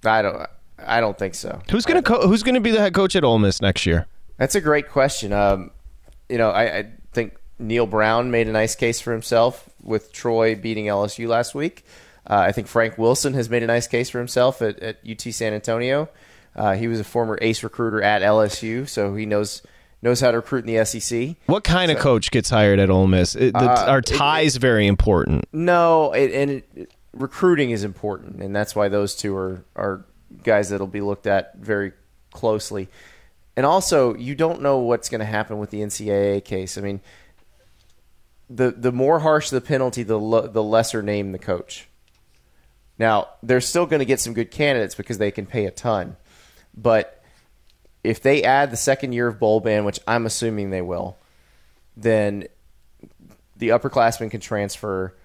[0.04, 0.46] I don't
[0.78, 1.60] I don't think so.
[1.70, 4.06] Who's gonna co- Who's gonna be the head coach at Ole Miss next year?
[4.38, 5.32] That's a great question.
[5.32, 5.70] Um,
[6.28, 10.54] you know, I, I think Neal Brown made a nice case for himself with Troy
[10.54, 11.84] beating LSU last week.
[12.30, 15.20] Uh, I think Frank Wilson has made a nice case for himself at, at UT
[15.20, 16.08] San Antonio.
[16.54, 19.62] Uh, he was a former ace recruiter at LSU, so he knows
[20.02, 21.36] knows how to recruit in the SEC.
[21.46, 23.34] What kind of coach gets hired at Ole Miss?
[23.34, 25.44] It, the, Uh, our it- ties very important.
[25.52, 30.04] No, it, and it, recruiting is important, and that's why those two are are
[30.44, 31.92] guys that'll be looked at very
[32.32, 32.88] closely.
[33.56, 36.78] And also, you don't know what's going to happen with the NCAA case.
[36.78, 37.00] I mean,
[38.48, 41.88] the the more harsh the penalty, the lo- the lesser name the coach.
[43.00, 46.18] Now, they're still going to get some good candidates because they can pay a ton,
[46.76, 47.24] but
[48.04, 51.16] if they add the second year of bowl ban, which I'm assuming they will,
[51.96, 52.46] then
[53.56, 55.16] the upperclassmen can transfer.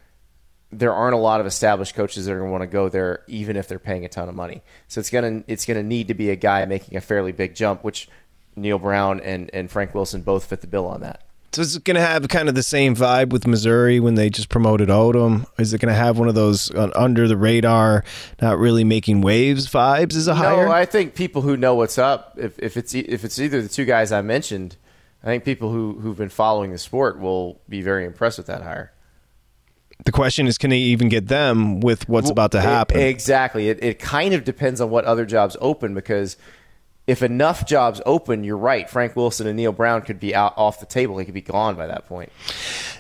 [0.71, 3.23] There aren't a lot of established coaches that are going to want to go there,
[3.27, 4.61] even if they're paying a ton of money.
[4.87, 7.83] So it's gonna it's gonna need to be a guy making a fairly big jump,
[7.83, 8.07] which
[8.55, 11.23] Neal Brown and, and Frank Wilson both fit the bill on that.
[11.55, 14.29] So is it going to have kind of the same vibe with Missouri when they
[14.29, 15.45] just promoted Odom?
[15.57, 18.03] Is it going to have one of those uh, under the radar,
[18.41, 20.65] not really making waves vibes as a hire?
[20.65, 23.69] No, I think people who know what's up, if, if it's if it's either the
[23.69, 24.75] two guys I mentioned,
[25.23, 28.61] I think people who who've been following the sport will be very impressed with that
[28.61, 28.91] hire.
[30.03, 32.99] the question is, can they even get them with what's about to happen?
[32.99, 33.69] e- exactly.
[33.69, 36.35] It, it kind of depends on what other jobs open because
[37.07, 38.89] if enough jobs open, you're right.
[38.89, 41.17] Frank Wilson and Neal Brown could be out off the table.
[41.19, 42.31] He could be gone by that point.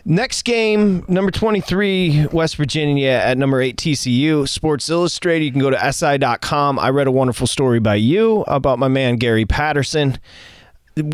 [0.05, 4.47] Next game, number 23, West Virginia at number 8, TCU.
[4.47, 5.45] Sports Illustrated.
[5.45, 6.77] You can go to SI.com.
[6.77, 10.19] I read a wonderful story by you about my man, Gary Patterson.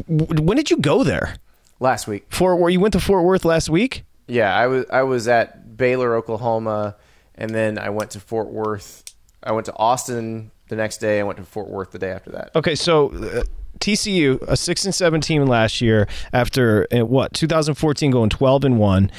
[0.08, 1.38] When did you go there?
[1.80, 2.74] Last week, Fort Worth?
[2.74, 4.04] You went to Fort Worth last week?
[4.28, 6.96] yeah, I was I was at Baylor, Oklahoma,
[7.36, 9.04] and then I went to Fort Worth.
[9.42, 11.20] I went to Austin the next day.
[11.20, 12.50] I went to Fort Worth the day after that.
[12.56, 13.44] Okay, so uh,
[13.80, 18.80] TCU, a 6 and 7 team last year after uh, what, 2014 going 12 and
[18.80, 19.12] one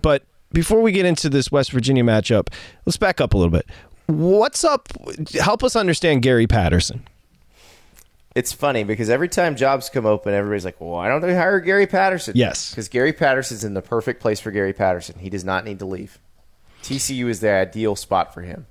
[0.00, 2.48] But before we get into this West Virginia matchup,
[2.86, 3.66] let's back up a little bit.
[4.06, 4.88] What's up?
[5.40, 7.06] Help us understand Gary Patterson.
[8.34, 11.86] It's funny because every time jobs come open, everybody's like, why don't they hire Gary
[11.86, 12.70] Patterson?" Yes.
[12.70, 15.18] because Gary Patterson's in the perfect place for Gary Patterson.
[15.18, 16.18] He does not need to leave.
[16.82, 18.66] TCU is the ideal spot for him.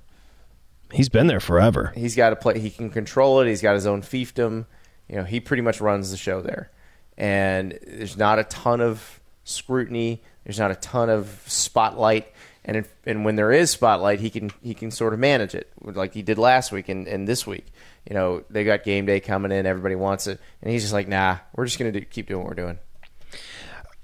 [0.92, 1.92] He's been there forever.
[1.94, 2.58] He's got to play.
[2.58, 3.48] He can control it.
[3.48, 4.66] He's got his own fiefdom.
[5.08, 6.70] You know, he pretty much runs the show there.
[7.16, 10.22] And there's not a ton of scrutiny.
[10.44, 12.32] There's not a ton of spotlight.
[12.64, 15.68] And if, and when there is spotlight, he can he can sort of manage it,
[15.80, 17.66] like he did last week and, and this week.
[18.08, 19.66] You know, they got game day coming in.
[19.66, 22.50] Everybody wants it, and he's just like, nah, we're just gonna do, keep doing what
[22.50, 22.78] we're doing.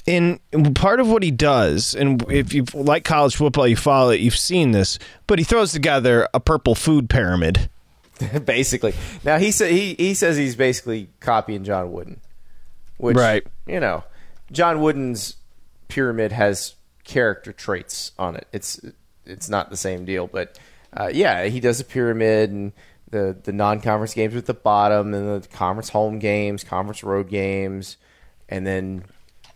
[0.08, 4.20] And part of what he does, and if you like college football, you follow it,
[4.20, 7.68] you've seen this, but he throws together a purple food pyramid.
[8.44, 8.94] basically.
[9.22, 12.20] Now he said he he says he's basically copying John Wooden,
[12.96, 13.46] which Right.
[13.66, 14.02] you know,
[14.50, 15.36] John Wooden's
[15.88, 18.48] pyramid has character traits on it.
[18.52, 18.80] It's
[19.24, 20.58] it's not the same deal, but
[20.94, 22.72] uh, yeah, he does a pyramid and
[23.10, 27.28] the the non conference games with the bottom, and the conference home games, conference road
[27.28, 27.98] games,
[28.48, 29.04] and then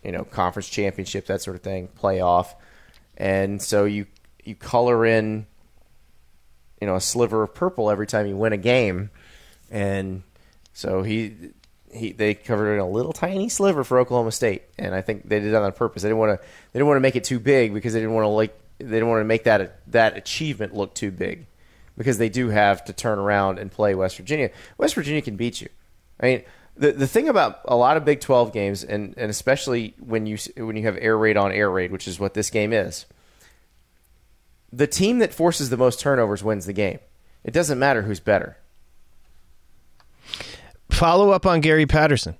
[0.03, 2.55] you know conference championship that sort of thing, playoff,
[3.17, 4.07] and so you
[4.43, 5.45] you color in,
[6.81, 9.09] you know, a sliver of purple every time you win a game,
[9.69, 10.23] and
[10.73, 11.35] so he.
[11.95, 15.39] He, they covered in a little tiny sliver for Oklahoma State, and I think they
[15.39, 16.01] did that on purpose.
[16.01, 16.47] They didn't want to.
[16.71, 18.59] They didn't want to make it too big because they didn't want to like.
[18.79, 21.45] They didn't want to make that that achievement look too big,
[21.95, 24.49] because they do have to turn around and play West Virginia.
[24.79, 25.69] West Virginia can beat you.
[26.19, 26.43] I mean,
[26.75, 30.37] the the thing about a lot of Big Twelve games, and, and especially when you
[30.57, 33.05] when you have air raid on air raid, which is what this game is,
[34.71, 36.99] the team that forces the most turnovers wins the game.
[37.43, 38.57] It doesn't matter who's better.
[40.89, 42.37] Follow up on Gary Patterson.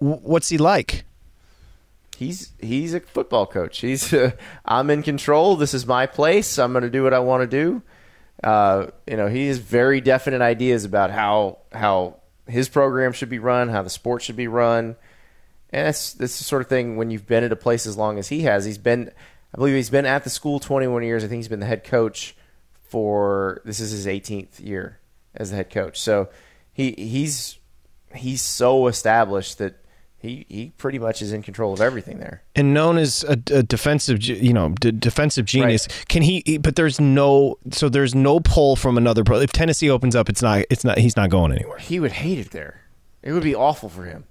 [0.00, 1.04] W- what's he like?
[2.16, 3.80] He's he's a football coach.
[3.80, 4.32] He's uh,
[4.64, 5.56] I'm in control.
[5.56, 6.58] This is my place.
[6.58, 7.82] I'm going to do what I want to do.
[8.42, 13.38] Uh, you know, he has very definite ideas about how how his program should be
[13.38, 14.96] run, how the sport should be run,
[15.70, 16.96] and that's that's the sort of thing.
[16.96, 19.10] When you've been at a place as long as he has, he's been.
[19.52, 21.22] I believe he's been at the school 21 years.
[21.22, 22.34] I think he's been the head coach
[22.88, 24.98] for this is his 18th year
[25.34, 26.00] as the head coach.
[26.00, 26.28] So
[26.72, 27.58] he he's
[28.14, 29.83] he's so established that
[30.24, 32.42] he he pretty much is in control of everything there.
[32.56, 35.86] and known as a, a defensive, you know, d- defensive genius.
[36.08, 37.58] Can he, he- But there's no.
[37.70, 39.38] So there's no pull from another pro.
[39.40, 40.64] If Tennessee opens up, it's not.
[40.70, 40.98] It's not.
[40.98, 41.78] He's not going anywhere.
[41.78, 42.80] He would hate it there.
[43.22, 44.24] It would be awful for him.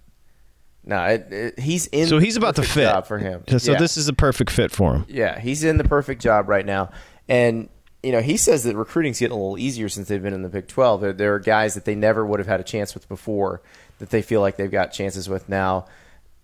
[0.85, 2.07] No, it, it, he's in.
[2.07, 3.43] So he's about to fit job for him.
[3.57, 3.79] So Yeah.
[3.79, 5.05] this is a perfect fit for him.
[5.07, 6.89] Yeah, he's in the perfect job right now.
[7.29, 7.69] And,
[8.03, 10.49] you know, he says that recruiting's getting a little easier since they've been in the
[10.49, 10.99] Big 12.
[10.99, 13.61] There, there are guys that they never would have had a chance with before
[13.99, 15.85] that they feel like they've got chances with now.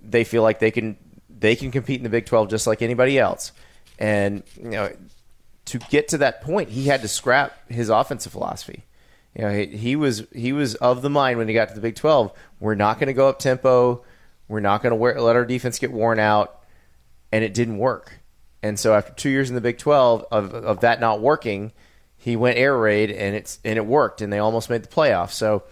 [0.02, 0.98] They feel like they can
[1.30, 3.52] they can compete in the Big 12 just like anybody else.
[3.98, 4.92] And, you know,
[5.66, 8.86] to get to that point, he had to scrap his offensive philosophy.
[9.36, 11.82] You know, he, he was he was of the mind when he got to the
[11.82, 14.04] Big 12, we're not going to go up tempo.
[14.48, 16.60] We're not going to let our defense get worn out
[17.32, 18.20] and it didn't work.
[18.62, 21.72] And so after two years in the Big Twelve of, of that not working,
[22.18, 25.32] he went air raid and it's and it worked and they almost made the playoffs.
[25.32, 25.64] So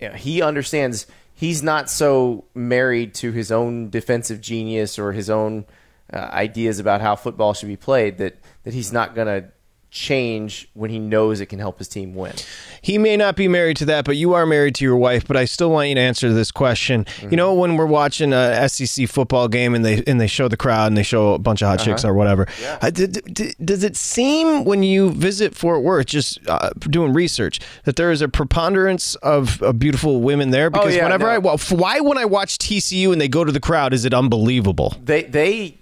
[0.00, 5.30] you know, he understands he's not so married to his own defensive genius or his
[5.30, 5.64] own
[6.12, 9.48] uh, ideas about how football should be played that that he's not going to
[9.90, 12.34] change when he knows it can help his team win.
[12.82, 15.26] He may not be married to that, but you are married to your wife.
[15.26, 17.06] But I still want you to answer this question.
[17.22, 20.56] You know, when we're watching a SEC football game and they and they show the
[20.56, 22.46] crowd and they show a bunch of hot chicks or whatever,
[22.82, 27.12] uh, d- d- d- does it seem when you visit Fort Worth, just uh, doing
[27.14, 30.68] research, that there is a preponderance of, of beautiful women there?
[30.70, 31.32] Because yeah, whenever no.
[31.32, 34.12] I well, why when I watch TCU and they go to the crowd, is it
[34.12, 34.96] unbelievable?
[35.02, 35.78] They they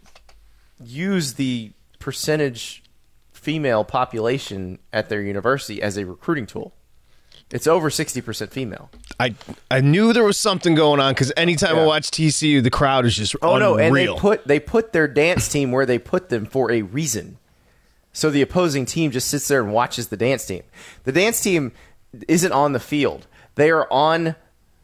[0.84, 2.82] use the percentage
[3.46, 6.74] female population at their university as a recruiting tool.
[7.52, 8.90] It's over 60% female.
[9.20, 9.36] I
[9.70, 13.14] I knew there was something going on because anytime I watch TCU, the crowd is
[13.14, 16.44] just Oh no, and they put they put their dance team where they put them
[16.44, 17.38] for a reason.
[18.12, 20.64] So the opposing team just sits there and watches the dance team.
[21.04, 21.70] The dance team
[22.26, 23.28] isn't on the field.
[23.54, 24.34] They are on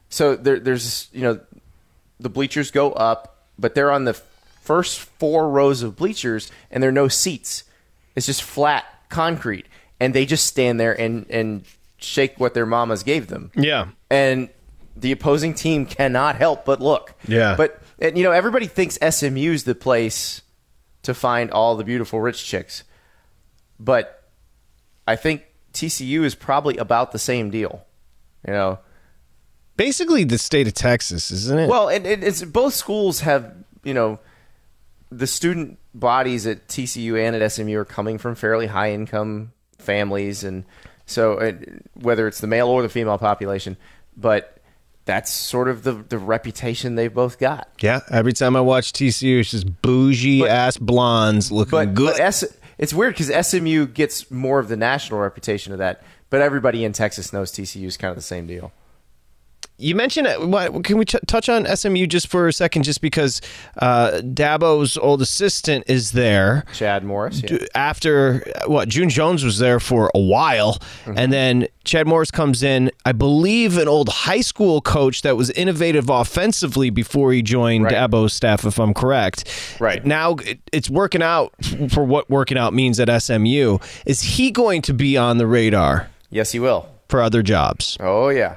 [0.09, 1.41] so there, there's you know
[2.21, 6.91] the bleachers go up, but they're on the first four rows of bleachers and there
[6.91, 7.65] are no seats.
[8.15, 9.67] It's just flat concrete
[10.01, 11.65] and they just stand there and and
[11.99, 13.87] shake what their mamas gave them yeah.
[14.11, 14.49] and
[14.97, 17.15] the opposing team cannot help but look.
[17.27, 17.55] Yeah.
[17.57, 20.43] But and, you know, everybody thinks SMU's the place
[21.03, 22.85] to find all the beautiful rich chicks,
[23.79, 24.29] but
[25.07, 27.85] I think TCU is probably about the same deal.
[28.47, 28.79] You know,
[29.77, 31.69] Basically, the state of Texas, isn't it?
[31.69, 34.21] well, and, and it's both schools have you know
[35.11, 40.45] the student bodies at TCU and at SMU are coming from fairly high income families,
[40.45, 40.65] and
[41.07, 41.53] so uh,
[41.95, 43.77] whether it's the male or the female population,
[44.17, 44.59] but
[45.05, 47.69] that's sort of the the reputation they've both got.
[47.81, 48.01] yeah.
[48.11, 52.13] Every time I watch TCU, it's just bougie ass blondes looking But, good.
[52.13, 52.45] but S,
[52.79, 56.93] it's weird because SMU gets more of the national reputation of that, but everybody in
[56.93, 58.73] Texas knows TCU is kind of the same deal.
[59.83, 60.41] You mentioned it.
[60.49, 62.85] What, can we t- touch on SMU just for a second?
[62.85, 63.41] Just because
[63.79, 66.65] uh, Dabo's old assistant is there.
[66.73, 67.59] Chad Morris, yeah.
[67.75, 71.19] After what June Jones was there for a while, Mm-hmm.
[71.19, 72.91] and then Chad Morris comes in.
[73.05, 77.95] I believe an old high school coach that was innovative offensively before he joined Right.
[77.95, 79.45] Dabo's staff, if I'm correct.
[79.81, 80.05] Right.
[80.07, 81.53] now, it, it's working out
[81.93, 83.79] for what working out means at SMU.
[84.07, 86.89] Is he going to be on the radar yes, he will.
[87.09, 87.97] for other jobs?
[88.01, 88.57] Oh yeah, Uh,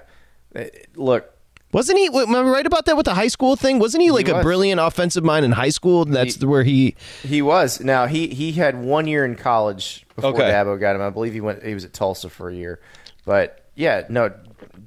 [0.95, 1.29] look,
[1.71, 2.05] Wasn't he?
[2.07, 3.79] Am I right about that with the high school thing?
[3.79, 4.43] Wasn't he like a was.
[4.43, 6.05] brilliant offensive mind in high school?
[6.05, 6.95] That's He- where he.
[7.23, 7.79] He was.
[7.81, 10.43] Now he he had one year in college before Okay.
[10.43, 11.01] Dabo got him.
[11.01, 11.63] I believe he went.
[11.63, 12.79] He was at Tulsa for a year,
[13.25, 14.31] but yeah, no.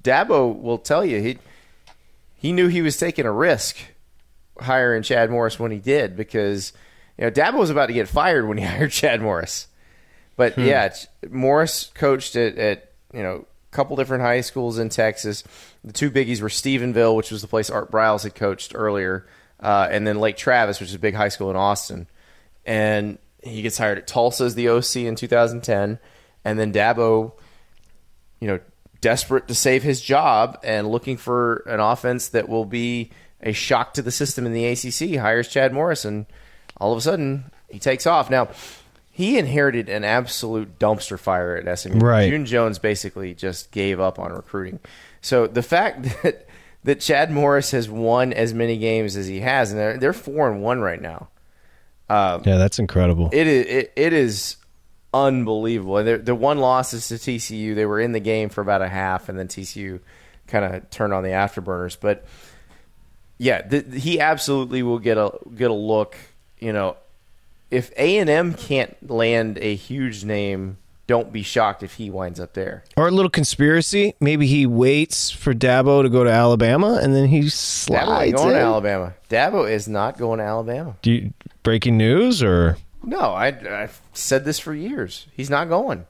[0.02, 1.38] Dabo will tell you he
[2.36, 3.76] he knew he was taking a risk
[4.60, 6.72] hiring Chad Morris when he did because
[7.18, 9.66] you know, Dabo was about to get fired when he hired Chad Morris.
[10.36, 10.62] But Hmm.
[10.64, 10.94] yeah,
[11.30, 15.44] Morris coached at, at you know a couple different high schools in Texas.
[15.84, 19.26] The two biggies were Stephenville, which was the place Art Briles had coached earlier,
[19.60, 22.06] uh, and then Lake Travis, which is a big high school in Austin.
[22.64, 25.98] And he gets hired at Tulsa as the OC in 2010,
[26.44, 27.32] and then Dabo,
[28.40, 28.60] you know,
[29.00, 33.94] desperate to save his job and looking for an offense that will be a shock
[33.94, 36.26] to the system in the ACC, hires Chad Morris, and
[36.76, 38.30] all of a sudden he takes off.
[38.30, 38.48] Now,
[39.18, 41.98] he inherited an absolute dumpster fire at SMU.
[41.98, 42.30] Right.
[42.30, 44.78] June Jones basically just gave up on recruiting.
[45.22, 46.46] So the fact that
[46.84, 50.48] that Chad Morris has won as many games as he has, and they're, they're four
[50.48, 51.30] and one right now.
[52.08, 53.28] Um, yeah, that's incredible.
[53.32, 54.54] It is it, it is
[55.12, 55.96] unbelievable.
[55.98, 57.74] And the- the one loss is to TCU.
[57.74, 59.98] They were in the game for about a half, and then TCU
[60.46, 61.96] kind of turned on the afterburners.
[62.00, 62.24] But
[63.36, 66.16] yeah, th- he absolutely will get a get a look.
[66.60, 66.96] You know,
[67.70, 72.38] if A and M can't land a huge name, don't be shocked if he winds
[72.38, 72.84] up there.
[72.96, 74.14] Or a little conspiracy.
[74.20, 78.48] Maybe he waits for Dabo to go to Alabama and then he Dabo slides going
[78.48, 78.54] in.
[78.54, 79.14] to Alabama.
[79.30, 80.96] Dabo is not going to Alabama.
[81.02, 85.26] Do you, breaking news or No, I I've said this for years.
[85.34, 86.06] He's not going.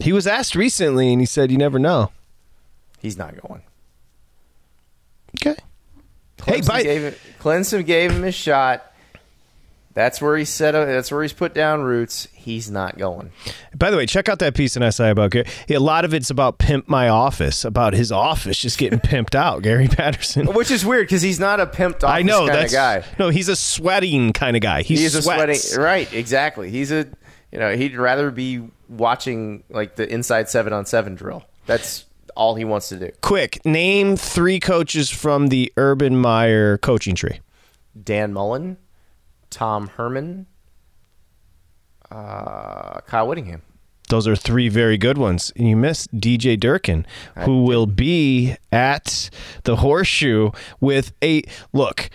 [0.00, 2.12] he was asked recently and he said you never know.
[3.00, 3.62] He's not going.
[5.40, 5.56] Okay.
[6.44, 8.92] Hey, Clemson by, gave him, Clemson gave him his shot.
[9.96, 10.86] That's where he set up.
[10.86, 12.28] That's where he's put down roots.
[12.34, 13.32] He's not going.
[13.74, 15.46] by the way, check out that piece in SI about Gary.
[15.70, 19.62] A lot of it's about pimp my office, about his office just getting pimped out.
[19.62, 20.52] Gary Patterson.
[20.52, 23.04] Which is weird because he's not a pimped off I know kind that's of guy.
[23.18, 23.30] no.
[23.30, 24.82] He's a sweating kind of guy.
[24.82, 25.58] He He's a sweating.
[25.80, 26.68] Right, exactly.
[26.70, 27.08] He's a.
[27.50, 31.42] You know, he'd rather be watching like the inside seven on seven drill.
[31.64, 32.04] That's
[32.36, 33.12] all he wants to do.
[33.22, 37.40] Quick, name three coaches from the Urban Meyer coaching tree.
[38.00, 38.76] Dan Mullen,
[39.56, 40.44] Tom Herman,
[42.10, 43.62] uh, Kyle Whittingham.
[44.10, 45.50] Those are three very good ones.
[45.56, 47.06] And you missed DJ Durkin,
[47.38, 49.30] who will be at
[49.64, 51.42] the Horseshoe with a
[51.72, 52.10] look.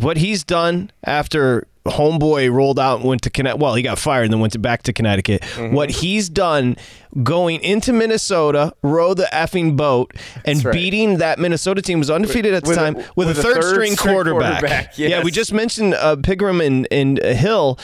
[0.00, 3.60] What he's done after Homeboy rolled out and went to Connecticut.
[3.60, 5.42] Well, he got fired and then went to back to Connecticut.
[5.42, 5.74] Mm-hmm.
[5.74, 6.76] What he's done
[7.22, 10.12] going into Minnesota, row the effing boat,
[10.44, 10.72] and right.
[10.72, 13.34] beating that Minnesota team was undefeated at the With a- time with, with a a
[13.42, 14.60] third, third string, string quarterback.
[14.60, 17.78] quarterback, Yeah, we just mentioned uh, Pigrome and, and uh, Hill.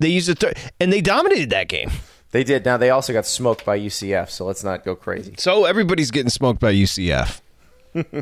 [0.00, 1.90] They used a third, and they dominated that game.
[2.32, 2.64] They did.
[2.64, 5.34] Now they also got smoked by UCF, so let's not go crazy.
[5.38, 7.40] So everybody's getting smoked by UCF,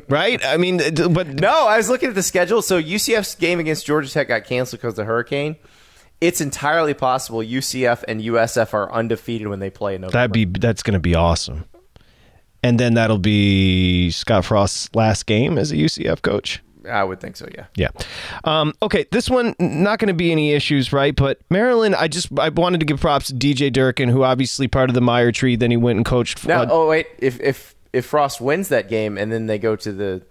[0.08, 0.44] right?
[0.44, 0.78] I mean,
[1.10, 2.62] but No, I was looking at the schedule.
[2.62, 5.56] So UCF's game against Georgia Tech got canceled because of the hurricane.
[6.20, 10.18] It's entirely possible UCF and USF are undefeated when they play in November.
[10.18, 11.64] that'd be that's going to be awesome.
[12.62, 16.62] And then that'll be Scott Frost's last game as a UCF coach.
[16.88, 17.48] I would think so.
[17.54, 17.66] Yeah.
[17.76, 17.88] Yeah.
[18.44, 21.14] Um, okay, this one not going to be any issues, right?
[21.14, 24.90] But Maryland, I just I wanted to give props to DJ Durkin, who obviously part
[24.90, 25.56] of the Meyer tree.
[25.56, 26.46] Then he went and coached.
[26.46, 29.76] Now, uh, oh wait, if if if Frost wins that game and then they go
[29.76, 30.22] to the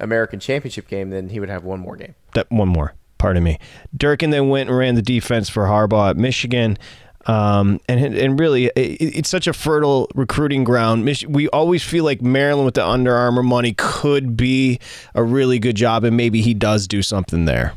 [0.00, 2.14] American Championship game, then he would have one more game.
[2.34, 2.94] that one more.
[3.18, 3.58] Pardon me.
[3.96, 6.78] Durkin then went and ran the defense for Harbaugh at Michigan.
[7.26, 11.04] Um, and and really, it, it's such a fertile recruiting ground.
[11.28, 14.78] We always feel like Maryland with the Under Armour money could be
[15.14, 17.74] a really good job, and maybe he does do something there.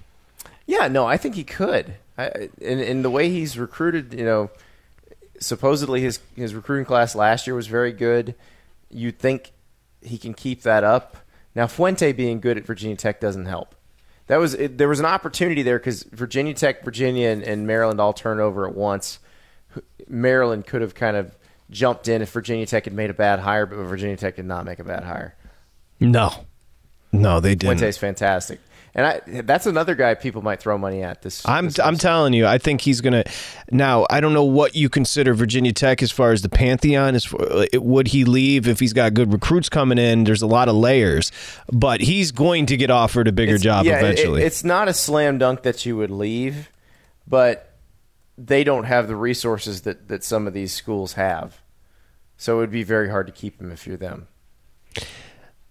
[0.67, 1.95] Yeah, no, I think he could.
[2.17, 4.51] I, in in the way he's recruited, you know,
[5.39, 8.35] supposedly his his recruiting class last year was very good.
[8.91, 9.51] You'd think
[10.01, 11.17] he can keep that up.
[11.55, 13.75] Now Fuente being good at Virginia Tech doesn't help.
[14.27, 17.99] That was it, there was an opportunity there because Virginia Tech, Virginia, and, and Maryland
[17.99, 19.19] all turned over at once.
[20.07, 21.35] Maryland could have kind of
[21.69, 24.65] jumped in if Virginia Tech had made a bad hire, but Virginia Tech did not
[24.65, 25.35] make a bad hire.
[25.99, 26.31] No,
[27.11, 27.77] no, they didn't.
[27.77, 28.59] Fuente's fantastic,
[28.93, 31.21] and I, that's another guy people might throw money at.
[31.21, 33.23] This I'm this I'm telling you, I think he's gonna.
[33.71, 37.15] Now I don't know what you consider Virginia Tech as far as the pantheon.
[37.15, 40.23] As for, uh, would he leave if he's got good recruits coming in?
[40.25, 41.31] There's a lot of layers,
[41.71, 44.43] but he's going to get offered a bigger It's- job yeah, it- eventually.
[44.43, 46.69] it's not a slam dunk that you would leave,
[47.27, 47.67] but
[48.37, 51.61] they don't have the resources that, that some of these schools have.
[52.37, 54.27] So it would be very hard to keep him if you're them.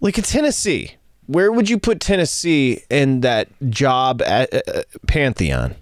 [0.00, 0.94] like in Tennessee.
[1.30, 5.76] Where would you put Tennessee in that job at, uh, pantheon?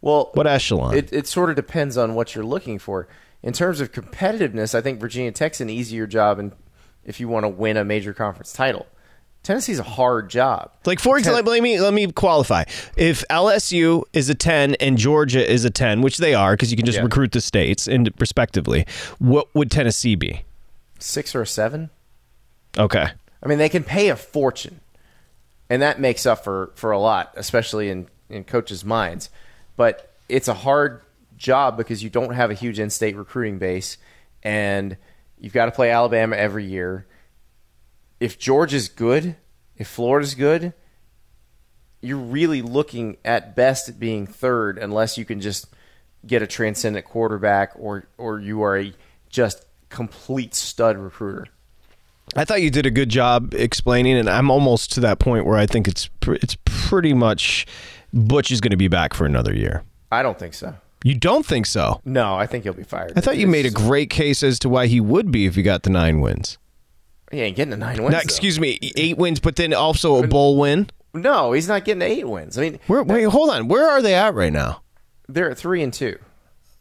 [0.00, 0.96] Well, What echelon?
[0.96, 3.06] It, it sort of depends on what you're looking for.
[3.40, 6.50] In terms of competitiveness, I think Virginia Tech's an easier job, and
[7.04, 8.86] if you want to win a major conference title,
[9.44, 10.72] Tennessee's a hard job.
[10.84, 12.64] Like for example, let me let me qualify.
[12.96, 16.76] If LSU is a ten and Georgia is a ten, which they are, because you
[16.76, 17.04] can just Yeah.
[17.04, 18.84] recruit the states and respectively,
[19.20, 20.42] what would Tennessee be?
[20.98, 21.90] Six or a seven.
[22.76, 23.06] Okay.
[23.40, 24.80] I mean, they can pay a fortune,
[25.70, 29.30] and that makes up for, for a lot, especially in, in coaches' minds.
[29.76, 31.02] But it's a hard
[31.36, 33.96] job because you don't have a huge in-state recruiting base,
[34.42, 34.96] and
[35.38, 37.06] you've got to play Alabama every year.
[38.20, 39.36] If Georgia's good,
[39.76, 40.72] if Florida's good,
[42.00, 45.66] you're really looking at best at being third, unless you can just
[46.26, 48.92] get a transcendent quarterback or or you are a
[49.28, 51.46] just complete stud recruiter.
[52.36, 55.56] I thought you did a good job explaining, and I'm almost to that point where
[55.56, 57.66] I think it's pr- it's pretty much
[58.12, 59.82] Butch is going to be back for another year.
[60.12, 60.74] I don't think so.
[61.04, 62.00] You don't think so?
[62.04, 63.12] No, I think he'll be fired.
[63.16, 65.62] I thought you made a great case as to why he would be if he
[65.62, 66.58] got the nine wins.
[67.30, 68.10] He ain't getting the nine wins.
[68.10, 68.22] Now, though.
[68.22, 70.90] excuse me, eight wins, but then also a bowl win.
[71.14, 72.58] No, he's not getting eight wins.
[72.58, 73.68] I mean, Where, wait, hold on.
[73.68, 74.82] Where are they at right now?
[75.28, 76.18] they're at three and two.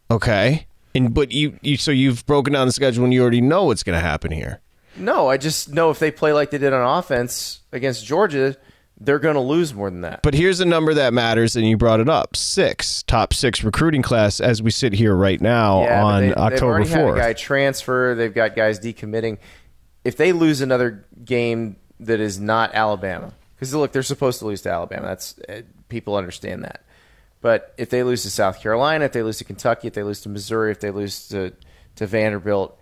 [0.10, 3.66] Okay, and but you, you so you've broken down the schedule and you already know
[3.66, 4.62] what's going to happen here.
[4.98, 8.56] No, I just know if they play like they did on offense against Georgia,
[9.00, 10.24] they're going to lose more than that.
[10.24, 14.02] But here's a number that matters, and you brought it up: six top six recruiting
[14.02, 18.16] class as we sit here right now Yeah, on they, they've October a guy transfer.
[18.16, 19.38] They've got guys decommitting.
[20.04, 24.62] If they lose another game that is not Alabama, because look, they're supposed to lose
[24.62, 25.08] to Alabama.
[25.08, 26.84] That's uh, people understand that.
[27.42, 30.22] But if they lose to South Carolina, if they lose to Kentucky, if they lose
[30.22, 31.54] to Missouri, if they lose to
[31.98, 32.80] to Vanderbilt,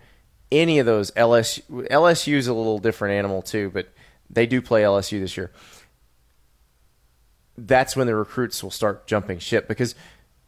[0.52, 3.88] any of those LSU is a little different animal too, but
[4.30, 5.50] they do play LSU this year.
[7.58, 9.94] That's when the recruits will start jumping ship because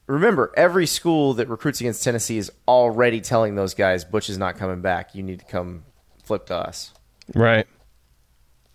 [0.07, 4.57] remember every school that recruits against Tennessee is already telling those guys Butch is not
[4.57, 5.14] coming back.
[5.14, 5.84] You need to come
[6.22, 6.92] flip to us.
[7.34, 7.66] Right.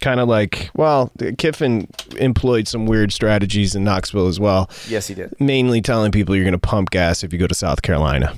[0.01, 4.69] Kind of like, well, Kiffin employed some weird strategies in Knoxville as well.
[4.89, 5.39] Yes, he did.
[5.39, 8.36] Mainly telling people you're going to pump gas if you go to South Carolina.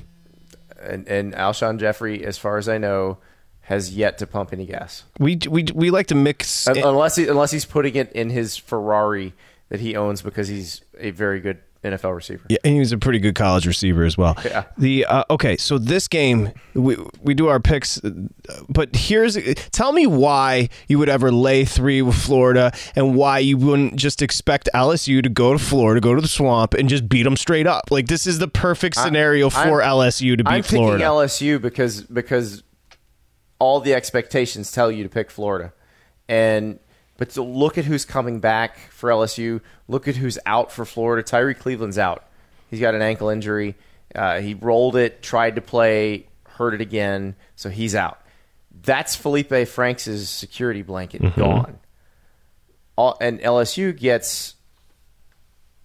[0.85, 3.17] And and Alshon Jeffery, as far as I know,
[3.61, 5.03] has yet to pump any gas.
[5.19, 6.67] We we we like to mix.
[6.67, 9.33] Unless he, unless he's putting it in his Ferrari
[9.69, 12.43] that he owns because he's a very good NFL receiver.
[12.49, 14.35] Yeah, and he was a pretty good college receiver as well.
[14.43, 14.65] Yeah.
[14.77, 18.01] The uh, okay, so this game we we do our picks,
[18.69, 19.37] but here's
[19.71, 24.21] tell me why you would ever lay three with Florida, and why you wouldn't just
[24.21, 27.67] expect LSU to go to Florida, go to the swamp, and just beat them straight
[27.67, 27.91] up.
[27.91, 30.57] Like this is the perfect scenario for I'm- LSU to beat Florida.
[30.57, 30.97] I'm Florida.
[30.97, 32.63] picking LSU because because
[33.59, 35.73] all the expectations tell you to pick Florida,
[36.27, 36.79] and
[37.17, 39.61] but to look at who's coming back for LSU.
[39.87, 41.23] Look at who's out for Florida.
[41.23, 42.25] Tyrie Cleveland's out.
[42.69, 43.75] He's got an ankle injury.
[44.13, 48.19] Uh, he rolled it, tried to play, hurt it again, so he's out.
[48.83, 51.79] That's Felipe Franks' security blanket gone.
[52.97, 54.55] All, and LSU gets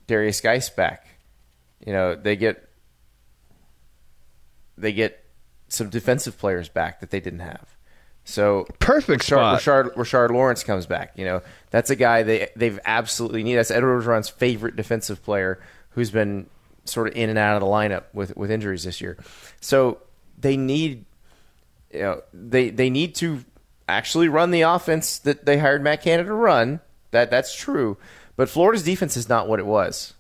[0.06, 1.06] Derrius Guice back.
[1.84, 2.68] You know, they get
[4.76, 5.24] they get
[5.68, 7.76] some defensive players back that they didn't have.
[8.30, 9.60] So Perfect Rashard, spot.
[9.60, 11.12] Rashard, Rashard Lawrence comes back.
[11.16, 13.56] You know, that's a guy they they've absolutely need.
[13.56, 15.60] That's Edward Orgeron's favorite defensive player
[15.90, 16.46] who's been
[16.84, 19.18] sort of in and out of the lineup with with injuries this year.
[19.60, 19.98] So
[20.38, 21.04] they need
[21.92, 23.44] you know they they need to
[23.88, 26.80] actually run the offense that they hired Matt Canada to run.
[27.10, 27.98] That that's true.
[28.36, 30.14] But Florida's defense is not what it was.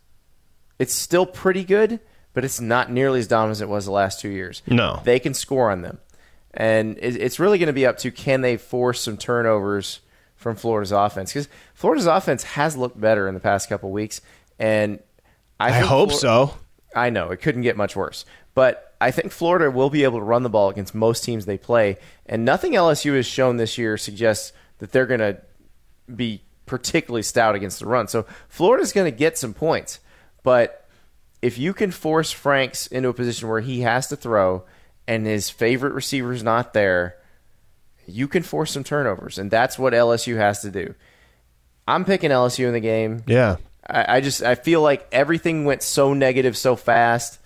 [0.78, 2.00] It's still pretty good,
[2.34, 4.62] but it's not nearly as dominant as it was the last two years.
[4.66, 5.00] No.
[5.04, 5.98] They can score on them.
[6.52, 10.00] And it's really going to be up to can they force some turnovers
[10.34, 11.32] from Florida's offense?
[11.32, 14.20] Because Florida's offense has looked better in the past couple weeks.
[14.58, 14.98] And
[15.60, 16.54] I, I hope so.
[16.94, 18.24] I know it couldn't get much worse,
[18.54, 21.58] but I think Florida will be able to run the ball against most teams they
[21.58, 25.40] play, and nothing LSU has shown this year suggests that they're going to
[26.14, 28.08] be particularly stout against the run.
[28.08, 30.00] So Florida's going to get some points,
[30.42, 30.88] but
[31.42, 34.64] if you can force Franks into a position where he has to throw
[35.10, 37.16] and his favorite receiver's not there,
[38.06, 40.94] you can force some turnovers, and that's what LSU has to do.
[41.88, 43.24] I'm picking LSU in the game.
[43.26, 43.56] Yeah.
[43.84, 47.40] I, I just I feel like everything went so negative so fast,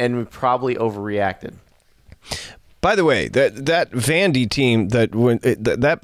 [0.00, 1.54] and we probably overreacted.
[2.82, 6.00] By the way, that that Vandy team that when that, that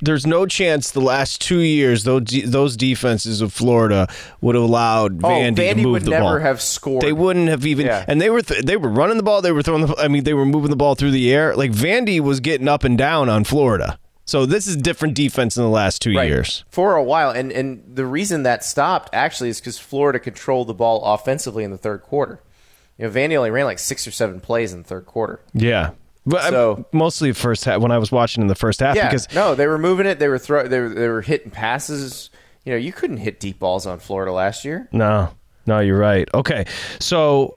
[0.00, 4.06] there's no chance the last two years those those defenses of Florida
[4.40, 6.38] would have allowed oh, Vandy, to Oh, Vandy move would the never ball.
[6.38, 7.02] have scored.
[7.02, 8.04] They wouldn't have even, Yeah.
[8.06, 9.42] and they were th- they were running the ball.
[9.42, 9.96] They were throwing the.
[9.96, 11.56] I mean, they were moving the ball through the air.
[11.56, 13.98] Like Vandy was getting up and down on Florida.
[14.24, 16.28] So this is different defense in the last two Right.
[16.28, 16.64] years.
[16.70, 20.74] for a while, and and the reason that stopped actually is because Florida controlled the
[20.74, 22.40] ball offensively in the third quarter.
[22.98, 25.40] You know, Vandy only ran like six or seven plays in the third quarter.
[25.52, 25.90] Yeah.
[26.26, 29.08] But I'm- So- mostly first half when I was watching in the first half Yeah,
[29.08, 30.18] because no, they were moving it.
[30.18, 30.66] They were throw.
[30.68, 32.30] They were, they were hitting passes.
[32.64, 34.86] You know, you couldn't hit deep balls on Florida last year.
[34.92, 35.30] No,
[35.66, 36.28] no, you're right.
[36.34, 36.66] Okay,
[36.98, 37.56] so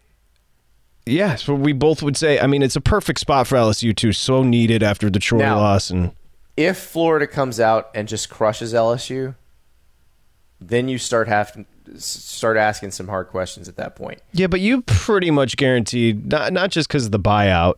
[1.05, 2.39] yeah, so we both would say.
[2.39, 4.13] I mean, it's a perfect spot for LSU too.
[4.13, 6.11] So needed after the Troy Now- loss, and
[6.55, 9.35] if Florida comes out and just crushes LSU,
[10.61, 11.65] then you start have s-
[11.97, 14.21] start asking some hard questions at that point.
[14.33, 17.75] Yeah, but you pretty much guaranteed not not just because of the buyout,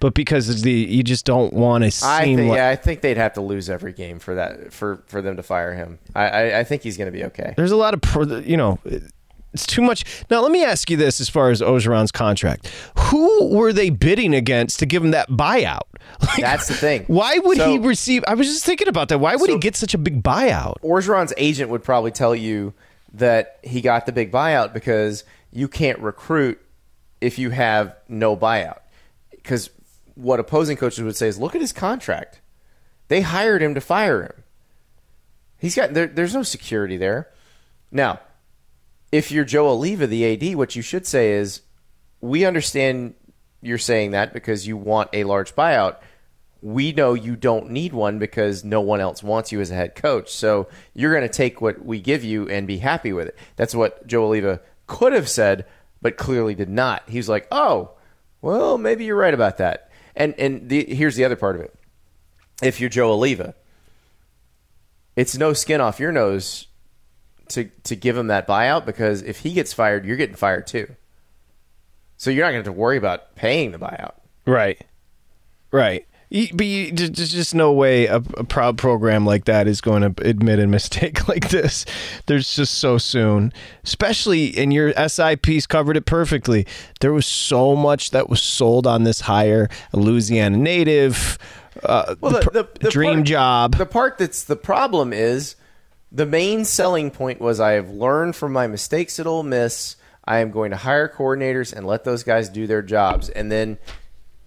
[0.00, 2.76] but because of the you just don't want to seem I think, like yeah, I
[2.76, 5.98] think they'd have to lose every game for that for for them to fire him.
[6.14, 7.54] I I, I think he's going to be okay.
[7.56, 8.78] there's a lot of pro- you know
[9.52, 10.04] it's too much.
[10.30, 14.34] Now let me ask you this: as far as Orgeron's contract, who were they bidding
[14.34, 15.82] against to give him that buyout?
[16.20, 17.04] Like, That's the thing.
[17.06, 18.24] Why would he receive?
[18.26, 19.18] I was just thinking about that.
[19.18, 20.80] Why would he get such a big buyout?
[20.82, 22.72] Orgeron's agent would probably tell you
[23.18, 26.60] that he got the big buyout because you can't recruit
[27.20, 28.80] if you have no buyout.
[29.30, 29.70] Because
[30.14, 32.40] what opposing coaches would say is, look at his contract.
[33.08, 34.44] They hired him to fire him.
[35.58, 37.28] He's got there, there's no security there.
[37.90, 38.20] Now,
[39.10, 41.62] if you're Joe Alleva, the AD, what you should say is,
[42.20, 43.14] we understand
[43.62, 45.96] you're saying that because you want a large buyout.
[46.60, 49.94] We know you don't need one because no one else wants you as a head
[49.94, 50.30] coach.
[50.32, 53.38] So you're going to take what we give you and be happy with it.
[53.56, 55.66] That's what Joe Alleva could have said,
[56.02, 57.08] but clearly did not.
[57.08, 57.92] He's like, oh,
[58.40, 59.90] well, maybe you're right about that.
[60.16, 61.74] And and the, here's the other part of it.
[62.60, 63.54] If you're Joe Alleva,
[65.14, 66.66] it's no skin off your nose
[67.50, 70.94] to to give him that buyout because if he gets fired, you're getting fired too.
[72.16, 74.14] So you're not going to have to worry about paying the buyout.
[74.44, 74.84] Right,
[75.70, 76.07] right.
[76.30, 80.28] But you, there's just no way a, a proud program like that is going to
[80.28, 81.86] admit a mistake like this.
[82.26, 83.52] There's just so soon,
[83.84, 86.66] especially in your SI piece covered it perfectly.
[87.00, 89.68] There was so much that was sold on this hire.
[89.92, 91.38] A Louisiana native,
[91.82, 93.76] uh, the, pr- dream part- job.
[93.76, 95.56] The part that's the problem is
[96.12, 99.96] the main selling point was I have learned from my mistakes at Ole Miss.
[100.24, 103.30] I am going to hire coordinators and let those guys do their jobs.
[103.30, 103.78] And then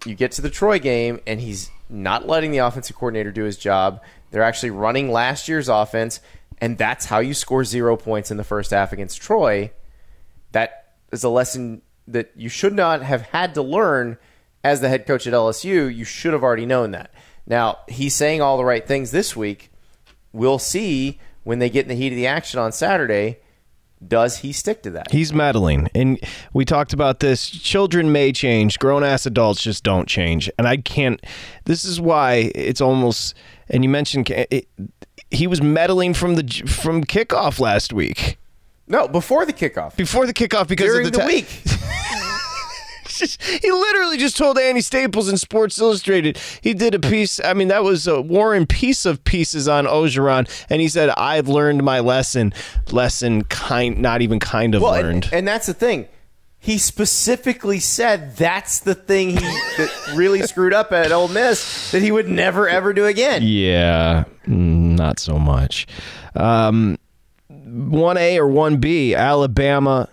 [0.06, 3.58] you get to the Troy game, and he's not letting the offensive coordinator do his
[3.58, 4.02] job.
[4.32, 6.20] They're actually running last year's offense,
[6.60, 9.72] and that's how you score zero points in the first half against Troy.
[10.54, 14.18] That is a lesson that you should not have had to learn
[14.64, 15.94] as the head coach at LSU.
[15.94, 17.12] You should have already known that.
[17.46, 19.72] Now, he's saying all the right things this week.
[20.32, 23.40] We'll see when they get in the heat of the action on Saturday.
[24.06, 25.12] Does he stick to that?
[25.12, 25.88] He's meddling.
[25.94, 26.20] And
[26.54, 27.50] we talked about this.
[27.50, 30.50] Children may change, grown ass adults just don't change.
[30.58, 31.24] And I can't.
[31.66, 33.36] This is why it's almost.
[33.70, 34.68] And you mentioned it,
[35.30, 38.38] he was meddling from the from kickoff last week.
[38.88, 39.96] No, before the kickoff.
[39.96, 41.48] Before the kickoff because During of the, the ta- week.
[43.22, 46.38] Just- he literally just told Andy Staples in Sports Illustrated.
[46.62, 47.40] He did a piece.
[47.44, 51.48] I mean, that was a Warren piece of pieces on Orgeron, and he said, "I've
[51.48, 52.54] learned my lesson.
[52.92, 56.08] Lesson kind, not even kind of Well, learned." and, and that's the thing.
[56.64, 59.36] He specifically said that's the thing he
[59.78, 63.42] that really screwed up at Ole Miss that he would never ever do again.
[63.44, 65.88] Yeah, mm, not so much.
[66.36, 66.98] Um,
[67.52, 70.08] 1A or 1B, Alabama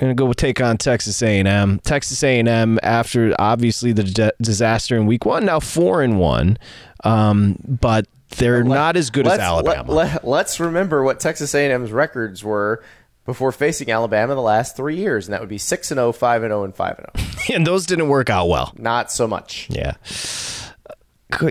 [0.00, 1.78] going to go take on Texas A&M.
[1.80, 6.58] Texas A&M after obviously the di- disaster in week 1, now 4 and 1.
[7.04, 9.92] Um, but they're not as good as Alabama.
[9.92, 12.82] Let, us remember what Texas A&M's records were
[13.26, 16.42] before facing Alabama the last three years, and that would be six and 0, 5
[16.42, 17.56] and 0, and five and zero.
[17.56, 18.72] and those didn't work out well.
[18.78, 19.68] Not so much.
[19.70, 19.94] Yeah.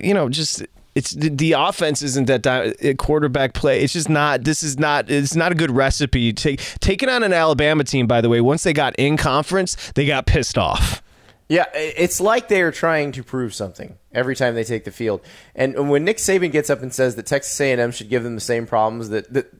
[0.01, 0.65] You know, just
[0.99, 3.81] it's the, the offense isn't that di- uh, quarterback play.
[3.81, 4.43] It's just not.
[4.43, 5.09] This is not.
[5.09, 6.33] It's not a good recipe.
[6.33, 8.05] Take taking on an Alabama team.
[8.05, 11.01] By the way, once they got in conference, they got pissed off.
[11.47, 15.21] Yeah, it's like they are trying to prove something every time they take the field.
[15.55, 18.41] And when Nick Saban gets up and says that Texas A&M should give them the
[18.41, 19.51] same problems that, that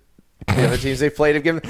[0.45, 1.63] the other teams they've played have given,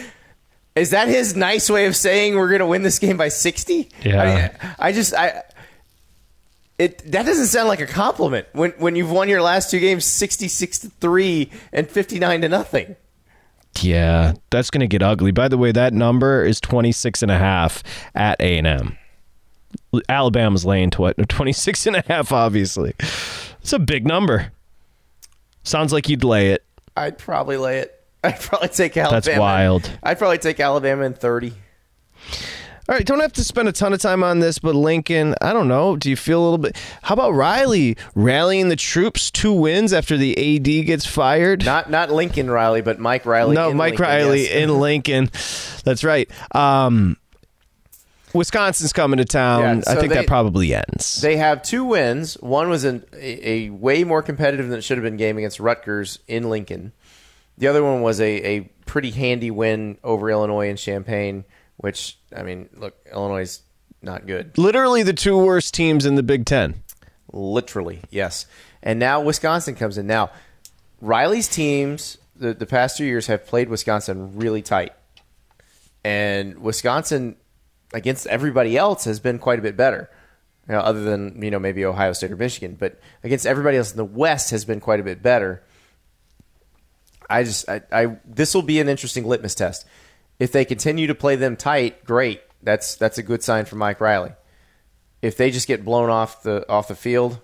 [0.76, 3.90] is that his nice way of saying we're going to win this game by sixty?
[4.04, 4.22] Yeah.
[4.22, 5.44] I, mean, I just I.
[6.80, 10.06] It, that doesn't sound like a compliment when when you've won your last two games
[10.06, 12.96] 66 to 3 and 59 to nothing.
[13.82, 15.32] Yeah, that's going to get ugly.
[15.32, 17.84] By the way, that number is 26 and a half
[18.16, 18.98] at A&M.
[20.08, 22.94] Alabama's laying tw- 26 and a half obviously.
[23.62, 24.54] It's a big number.
[25.64, 26.66] Sounds like you'd lay it.
[26.96, 27.96] I'd probably lay it.
[28.24, 29.22] I'd probably take Alabama.
[29.22, 29.92] That's wild.
[30.02, 31.54] I'd probably take Alabama in 30.
[32.90, 35.54] All right, don't have to spend a ton of time on this, but Lincoln, I
[35.54, 35.96] don't know.
[35.96, 36.76] Do you feel a little bit?
[37.04, 39.30] How about Riley rallying the troops?
[39.30, 41.64] Two wins after the AD gets fired.
[41.64, 43.54] Not not Lincoln Riley, but Mike Riley.
[43.54, 44.52] no, Mike Lincoln, Riley yes.
[44.54, 45.30] in Lincoln.
[45.84, 46.32] That's right.
[46.56, 47.18] Um,
[48.34, 49.62] Wisconsin's coming to town.
[49.62, 51.22] Yeah, I think they- that probably ends.
[51.22, 52.36] They have two wins.
[52.42, 55.60] One was an, a, a way more competitive than it should have been game against
[55.60, 56.94] Rutgers in Lincoln.
[57.60, 61.46] The other one was a, a pretty handy win over Illinois in Champaign,
[61.80, 63.62] which I mean, look, Illinois is
[64.02, 64.58] not good.
[64.58, 66.84] Literally the two worst teams in the Big Ten.
[67.34, 68.46] Literally, yes.
[68.82, 70.08] And now Wisconsin comes in.
[70.08, 70.32] Now,
[71.02, 74.94] Riley's teams the, the past two years have played Wisconsin really tight.
[76.04, 77.36] and Wisconsin
[77.94, 80.10] against everybody else has been quite a bit better.
[80.68, 83.92] You know, other than you know maybe Ohio State or Michigan, but against everybody else
[83.92, 85.64] in the West has been quite a bit better.
[87.30, 89.86] I just I, I this will be an interesting litmus test.
[90.40, 92.42] If they continue to play them tight, great.
[92.64, 94.32] That's that's a good sign for Mike Riley.
[95.22, 97.40] If they just get blown off the off the field,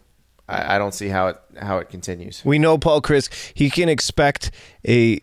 [0.47, 2.41] I, I don't see how it how it continues.
[2.45, 3.29] We know Paul Chryst.
[3.53, 4.51] He can expect
[4.87, 5.19] a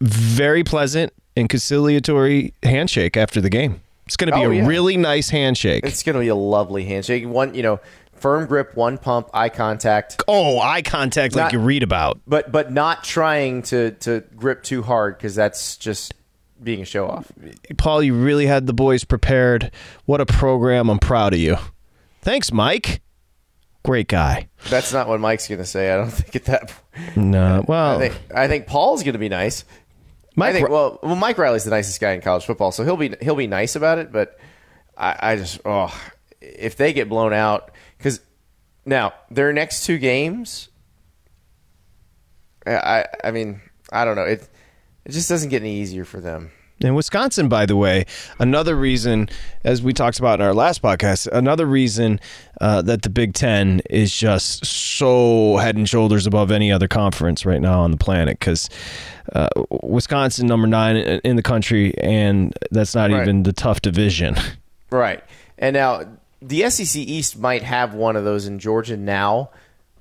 [0.00, 3.80] very pleasant and conciliatory handshake after the game.
[4.06, 4.66] It's going to be Oh, a yeah.
[4.66, 5.84] really nice handshake.
[5.86, 7.26] It's going to be a lovely handshake.
[7.26, 7.80] One, you know,
[8.12, 12.20] firm grip, one pump, eye contact, oh, eye contact like you read about.
[12.26, 16.12] but but not trying to to grip too hard because that's just
[16.62, 17.30] being a show off.
[17.76, 19.70] Paul, you really had the boys prepared.
[20.04, 20.88] What a program.
[20.88, 21.56] I'm proud of you.
[22.22, 23.00] Thanks, Mike.
[23.84, 24.48] Great guy.
[24.70, 25.92] That's not what Mike's going to say.
[25.92, 26.68] I don't think at that.
[26.94, 27.16] point.
[27.16, 29.64] No, well, I think I think Paul's going to be nice.
[30.36, 32.96] Mike, I think well, well, Mike Riley's the nicest guy in college football, so he'll
[32.96, 34.12] be he'll be nice about it.
[34.12, 34.38] But
[34.96, 35.92] I, I just oh,
[36.40, 38.20] if they get blown out because
[38.86, 40.68] now their next two games,
[42.66, 43.60] I I- I mean
[43.90, 44.48] I don't know it
[45.04, 46.50] it just doesn't get any easier for them.
[46.84, 48.06] And Wisconsin, by the way,
[48.40, 49.28] another reason,
[49.62, 52.18] as we talked about in our last podcast, another reason
[52.60, 57.46] uh, that the Big Ten is just so head and shoulders above any other conference
[57.46, 58.68] right now on the planet because
[59.32, 59.48] uh,
[59.82, 63.22] Wisconsin, number nine in the country, and that's not Right.
[63.22, 64.34] even the tough division.
[64.90, 65.22] Right.
[65.58, 66.02] And now
[66.40, 69.50] the SEC East might have one of those in Georgia now,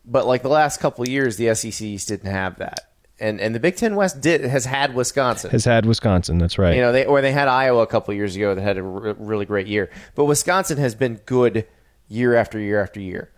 [0.03, 2.90] but like the last couple of years, the SEC East didn't have that.
[3.21, 5.51] And and the Big Ten West did has had Wisconsin.
[5.51, 6.75] Has had Wisconsin, that's right.
[6.75, 8.83] you know, they or they had Iowa a couple of years ago that had a
[8.83, 9.89] re- really great year.
[10.15, 11.67] But Wisconsin has been good
[12.07, 13.31] year after year after year.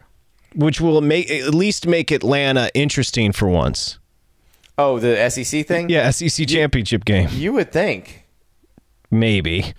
[0.56, 4.00] which will make at least make Atlanta interesting for once.
[4.78, 5.90] Oh, the SEC thing?
[5.90, 8.23] Yeah, SEC championship game, You would think.
[9.14, 9.74] Maybe.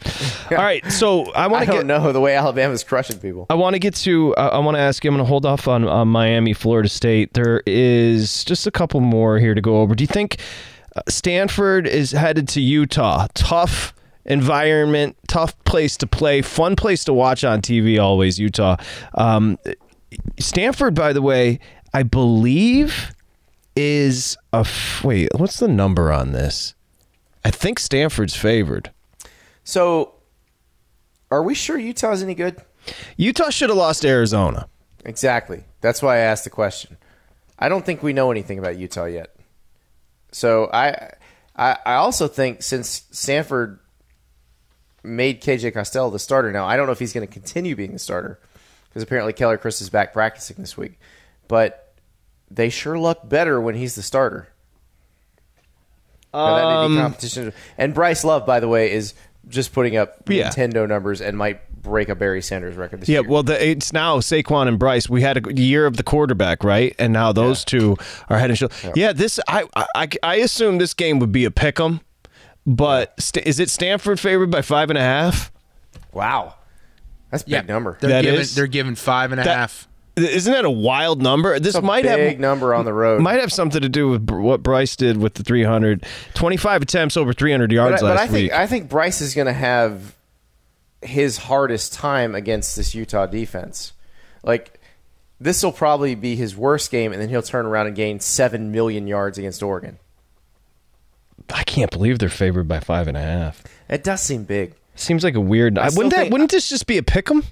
[0.50, 1.86] All right, so I want to get.
[1.86, 3.46] know the way Alabama's crushing people.
[3.50, 4.34] I want to get to.
[4.36, 5.10] I I want to ask you.
[5.10, 7.34] I'm going to hold off on, on Miami, Florida State.
[7.34, 9.94] There is just a couple more here to go over.
[9.94, 10.40] Do you think
[10.96, 13.26] uh, Stanford is headed to Utah?
[13.34, 18.00] Tough environment, tough place to play, fun place to watch on TV.
[18.00, 18.76] Always Utah.
[19.14, 19.58] Um,
[20.38, 21.58] Stanford, by the way,
[21.92, 23.12] I believe
[23.76, 25.28] is a f- wait.
[25.36, 26.74] What's the number on this?
[27.44, 28.90] I think Stanford's favored.
[29.64, 30.14] So,
[31.30, 32.56] are we sure Utah's any good?
[33.16, 34.68] Utah should have lost to Arizona.
[35.04, 35.64] Exactly.
[35.80, 36.96] That's why I asked the question.
[37.58, 39.34] I don't think we know anything about Utah yet.
[40.32, 41.12] So I,
[41.56, 43.78] I, I also think since Stanford
[45.02, 47.92] made KJ Costello the starter now, I don't know if he's going to continue being
[47.92, 48.40] the starter
[48.88, 50.98] because apparently Keller Chryst is back practicing this week.
[51.46, 51.94] But
[52.50, 54.48] they sure look better when he's the starter.
[56.32, 57.52] Now, that may be Um, competition.
[57.78, 59.14] And Bryce Love, by the way, is
[59.48, 60.48] just putting up Yeah.
[60.50, 63.28] Nintendo numbers and might break a Barry Sanders record this Yeah, year.
[63.28, 65.08] well, the, it's now Saquon and Bryce.
[65.08, 66.94] We had a year of the quarterback, right?
[66.98, 67.96] And now those two
[68.30, 68.78] are head and shoulders.
[68.94, 69.12] Yeah.
[69.12, 69.64] this I,
[69.94, 72.00] I I assume this game would be a pick 'em,
[72.66, 75.52] but st- is it Stanford favored by five and a half?
[76.12, 76.54] Wow,
[77.30, 77.98] that's a big number.
[78.00, 79.86] They're That giving is- they're giving five and a half.
[80.16, 81.58] Isn't that a wild number?
[81.58, 83.20] This might big have number on the road.
[83.20, 86.04] might have something to do with what Bryce did with the 300,
[86.34, 88.52] 25 attempts over 300 but yards I, but last I think week.
[88.52, 90.14] I think Bryce is going to have
[91.02, 93.92] his hardest time against this Utah defense.
[94.44, 94.80] Like
[95.40, 98.70] this will probably be his worst game, and then he'll turn around and gain seven
[98.70, 99.98] million yards against Oregon.
[101.52, 103.62] I can't believe they're favored by five and a half.
[103.88, 104.74] It does seem big.
[104.94, 105.76] Seems like a weird.
[105.76, 106.30] I wouldn't that?
[106.30, 107.42] Wouldn't this just be a pick 'em?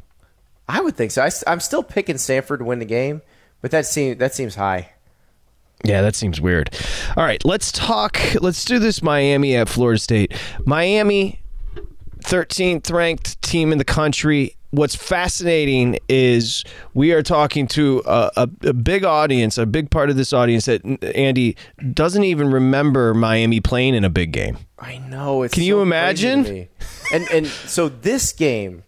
[0.69, 1.23] I would think so.
[1.23, 3.23] I, am still picking Stanford to win the game,
[3.61, 4.91] but that seems that seems high.
[5.85, 6.71] Yeah, that seems weird.
[7.17, 8.19] All right, let's talk.
[8.41, 10.33] Let's do this Miami at Florida State.
[10.65, 11.41] Miami,
[12.21, 14.57] 13th ranked team in the country.
[14.71, 20.09] What's fascinating is we are talking to a, a, a big audience, a big part
[20.09, 20.83] of this audience that
[21.15, 21.57] Andy
[21.93, 24.57] doesn't even remember Miami playing in a big game.
[24.79, 25.43] I know.
[25.43, 26.69] It's Can so you imagine?
[27.13, 28.85] And and so this game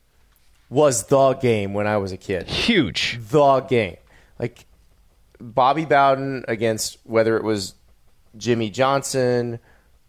[0.68, 2.48] was the game when I was a kid.
[2.48, 3.18] Huge.
[3.20, 3.96] the game.
[4.38, 4.66] Like
[5.40, 7.74] Bobby Bowden against whether it was
[8.36, 9.60] Jimmy Johnson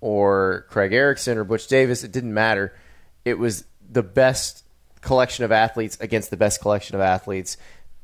[0.01, 2.75] or Craig Erickson or Butch Davis, it didn't matter.
[3.23, 4.63] It was the best
[5.01, 7.57] collection of athletes against the best collection of athletes.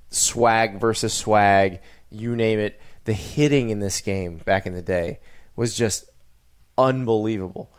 [0.10, 1.80] Swag versus swag,
[2.10, 2.80] you name it.
[3.06, 5.20] The hitting in this game back in the day
[5.56, 6.06] was just
[6.78, 7.72] unbelievable.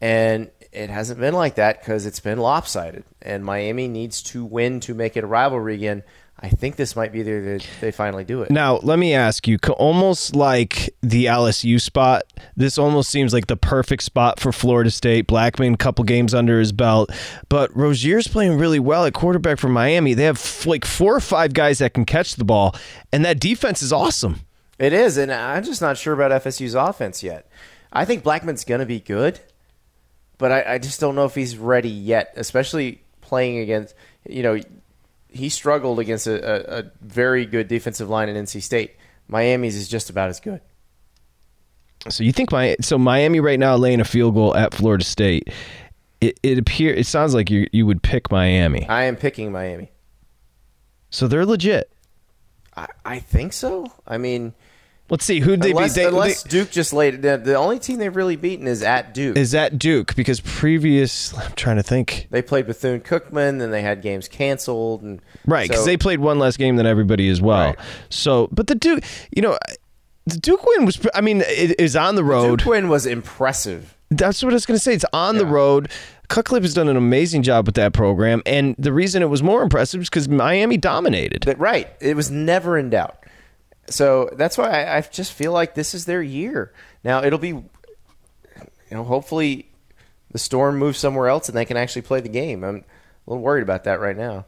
[0.00, 3.04] And it hasn't been like that because it's been lopsided.
[3.22, 6.02] And Miami needs to win to make it a rivalry again.
[6.40, 8.50] I think this might be the they, they finally do it.
[8.52, 12.22] Now, let me ask you, almost like the LSU spot,
[12.56, 15.26] this almost seems like the perfect spot for Florida State.
[15.26, 17.10] Blackman, couple games under his belt,
[17.48, 20.14] but Rosier's playing really well at quarterback for Miami.
[20.14, 22.76] They have like four or five guys that can catch the ball,
[23.12, 24.42] and that defense is awesome.
[24.78, 27.50] It is, and I'm just not sure about FSU's offense yet.
[27.92, 29.40] I think Blackman's going to be good,
[30.38, 33.94] but I, I just don't know if he's ready yet, especially playing against,
[34.28, 34.60] you know,
[35.28, 38.96] he struggled against a, a, a very good defensive line in NC State.
[39.26, 40.60] Miami's is just about as good.
[42.08, 45.48] So you think my so Miami right now laying a field goal at Florida State?
[46.20, 48.88] It it appear it sounds like you you would pick Miami.
[48.88, 49.90] I am picking Miami.
[51.10, 51.92] So they're legit.
[52.76, 53.92] I, I think so.
[54.06, 54.54] I mean,
[55.10, 56.02] Let's see who they unless, beat.
[56.02, 59.14] They, unless they- Duke just laid the, the only team they've really beaten is at
[59.14, 59.36] Duke.
[59.38, 62.28] is that Duke because previous I'm trying to think.
[62.30, 66.20] they played Bethune Cookman, then they had games canceled, and Right, because so- they played
[66.20, 67.68] one less game than everybody as well.
[67.68, 67.78] Right.
[68.10, 69.02] So, but the Duke,
[69.34, 69.58] you know,
[70.26, 71.00] the Duke win was.
[71.14, 72.58] I mean, it is on the road.
[72.58, 73.94] Duke win was impressive.
[74.10, 74.92] That's what I was going to say.
[74.94, 75.90] It's on the road.
[76.28, 79.62] Cutcliffe has done an amazing job with that program, and the reason it was more
[79.62, 81.44] impressive is because Miami dominated.
[81.44, 81.88] That right.
[82.00, 83.16] It was never in doubt.
[83.90, 86.72] So that's why I, I just feel like this is their year.
[87.04, 87.64] Now it'll be, you
[88.90, 89.68] know, hopefully
[90.30, 92.64] the storm moves somewhere else and they can actually play the game.
[92.64, 94.46] I'm a little worried about that right now.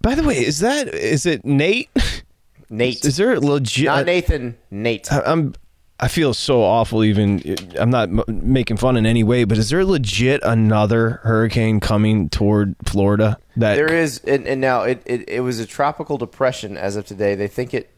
[0.00, 1.90] By the way, is that is it Nate?
[2.70, 3.86] Nate, Is there a legit?
[3.86, 5.12] not Nathan, Nate.
[5.12, 5.54] I- I'm.
[5.98, 7.02] I feel so awful.
[7.04, 7.40] Even
[7.78, 12.28] I'm not m- making fun in any way, but is there legit another hurricane coming
[12.28, 13.38] toward Florida?
[13.56, 17.06] That There is, and, and now it, it, it was a tropical depression as of
[17.06, 17.34] today.
[17.34, 17.88] They think it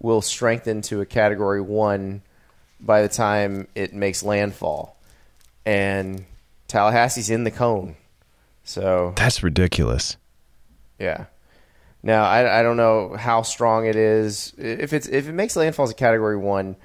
[0.00, 2.22] will strengthen to a category one
[2.80, 4.96] by the time it makes landfall.
[5.64, 6.24] And
[6.68, 7.96] Tallahassee's in the cone.
[8.64, 10.16] So, that's ridiculous.
[10.98, 11.26] yeah.
[12.02, 14.52] Now, I, I don't know how strong it is.
[14.56, 16.76] If it's if it makes landfall as a category one,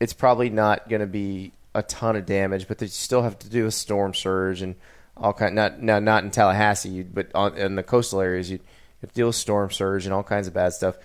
[0.00, 3.48] it's probably not going to be a ton of damage, but they still have to
[3.48, 4.74] do a storm surge and
[5.16, 5.54] all kind.
[5.54, 8.58] Not now, not in Tallahassee, but on, in the coastal areas, you
[9.02, 10.96] have to deal with storm surge and all kinds of bad stuff.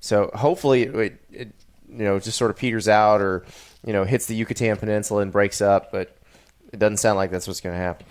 [0.00, 1.52] So hopefully, it, it,
[1.88, 3.44] you know just sort of peters out, or
[3.84, 5.92] you know hits the Yucatan Peninsula and breaks up.
[5.92, 6.16] But
[6.72, 8.06] it doesn't sound like that's what's going to happen.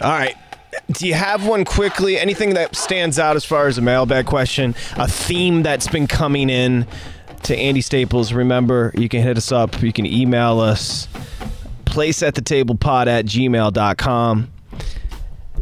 [0.00, 0.36] All right.
[0.90, 2.18] Do you have one quickly?
[2.18, 4.74] Anything that stands out as far as a mailbag question?
[4.96, 6.86] A theme that's been coming in
[7.44, 8.32] to Andy Staples.
[8.32, 9.82] Remember, you can hit us up.
[9.82, 11.08] You can email us.
[11.84, 14.51] Place at the table pod at gmail.com.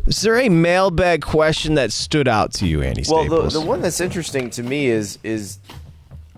[0.06, 3.52] Is there a mailbag question that stood out to you, Andy Well, Staples?
[3.54, 5.58] the, the one that's interesting to me is is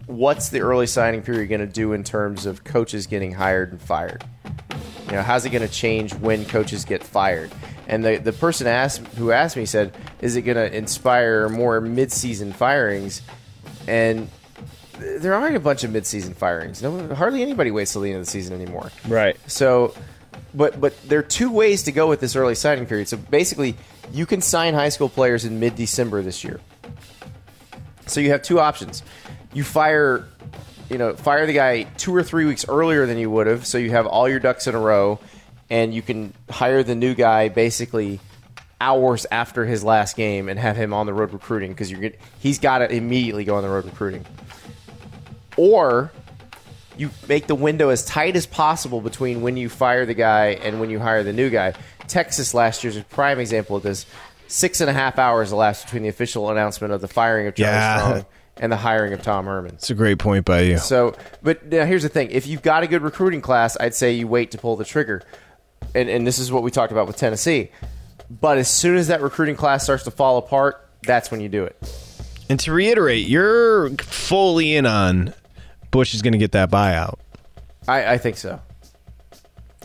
[0.06, 3.80] what's the early signing period going to do in terms of coaches getting hired and
[3.80, 4.24] fired?
[5.06, 7.50] You know, how's it going to change when coaches get fired?
[7.88, 11.80] And the the person asked who asked me said, is it going to inspire more
[11.80, 13.22] mid-season firings?
[13.88, 14.28] And
[14.98, 16.82] there aren't a bunch of mid-season firings.
[16.82, 18.90] No, hardly anybody waits till the end of the season anymore.
[19.08, 19.36] right.
[19.50, 19.94] So,
[20.54, 23.08] but but there are two ways to go with this early signing period.
[23.08, 23.76] So basically,
[24.12, 26.60] you can sign high school players in mid December this year.
[28.06, 29.02] So you have two options.
[29.52, 30.26] You fire,
[30.90, 33.78] you know, fire the guy two or three weeks earlier than you would have, so
[33.78, 35.18] you have all your ducks in a row,
[35.70, 38.20] and you can hire the new guy basically
[38.80, 42.58] hours after his last game and have him on the road recruiting because you're he's
[42.58, 44.26] got to immediately go on the road recruiting.
[45.56, 46.10] Or
[46.96, 50.80] you make the window as tight as possible between when you fire the guy and
[50.80, 51.74] when you hire the new guy.
[52.08, 54.06] Texas last year's a prime example of this.
[54.48, 57.72] Six and a half hours elapsed between the official announcement of the firing of Charlie
[57.72, 57.98] Yeah.
[57.98, 58.26] Strong
[58.58, 59.74] and the hiring of Tom Herman.
[59.74, 60.78] It's a great point by you.
[60.78, 64.12] So, but now here's the thing: if you've got a good recruiting class, I'd say
[64.12, 65.22] you wait to pull the trigger.
[65.94, 67.70] And, and this is what we talked about with Tennessee.
[68.30, 71.64] But as soon as that recruiting class starts to fall apart, that's when you do
[71.64, 71.76] it.
[72.48, 75.34] And to reiterate, you're fully in on
[75.92, 77.20] Bush is going to get that buyout.
[77.86, 78.60] I, I think so.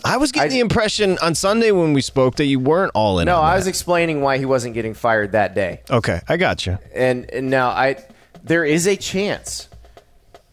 [0.03, 3.19] I was getting I- the impression on Sunday when we spoke that you weren't all
[3.19, 3.25] in.
[3.25, 5.81] No, I was explaining why he wasn't getting fired that day.
[5.91, 6.21] okay.
[6.27, 6.79] I got you.
[6.95, 7.97] and, and now I
[8.43, 9.67] there is a chance,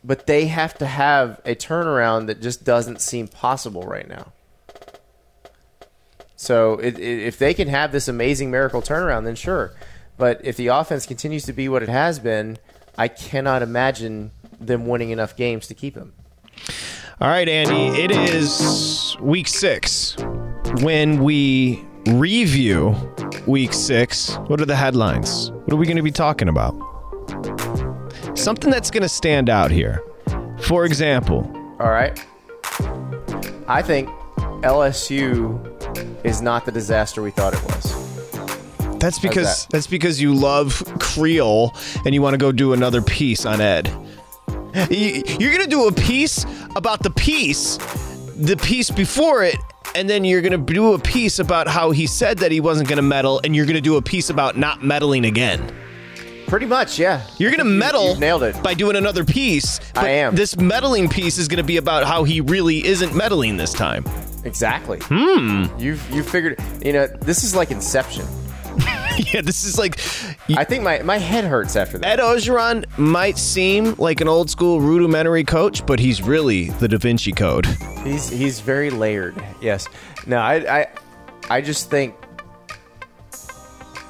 [0.02, 4.32] but they have to have a turnaround that just doesn't seem possible right now.
[6.36, 9.72] So it, it, if they can have this amazing miracle turnaround, then sure.
[10.16, 12.59] But if the offense continues to be what it has been,
[12.98, 14.32] I cannot imagine
[14.67, 16.12] them winning enough games to keep him.
[17.21, 18.01] All right, Andy.
[18.01, 20.17] It is week six.
[20.81, 22.95] When we review
[23.47, 25.51] week six, what are the headlines?
[25.51, 26.75] What are we going to be talking about?
[28.35, 30.03] Something that's going to stand out here.
[30.62, 31.51] For example,
[31.81, 32.19] All right.
[33.69, 34.09] I think
[34.62, 35.61] LSU
[36.25, 38.99] is not the disaster we thought it was.
[38.99, 39.71] That's because that?
[39.71, 41.73] that's because you love Creole
[42.05, 43.95] and you want to go do another piece on Ed.
[44.91, 46.45] You- You're gonna do a piece
[46.77, 47.79] about the piece,
[48.37, 49.57] the piece before it,
[49.95, 53.03] and then you're gonna do a piece about how he said that he wasn't gonna
[53.03, 55.61] meddle, and you're gonna do a piece about not meddling again.
[56.47, 57.22] Pretty much, yeah.
[57.39, 58.62] You're gonna meddle you nailed it.
[58.62, 59.81] by doing another piece.
[59.95, 60.35] But I am.
[60.35, 64.05] This meddling piece is gonna be about how he really isn't meddling this time.
[64.45, 64.99] Exactly.
[65.05, 65.64] Hmm.
[65.79, 66.59] You've you figured.
[66.85, 68.27] You know, this is like Inception.
[69.33, 70.01] yeah, this is like
[70.57, 72.19] I think my my head hurts after that.
[72.19, 76.99] Ed Orgeron might seem like an old school rudimentary coach, but he's really the Da
[76.99, 77.67] Vinci Code.
[78.03, 79.35] He's he's very layered.
[79.61, 79.87] Yes.
[80.27, 80.87] No, I I
[81.51, 82.15] I just think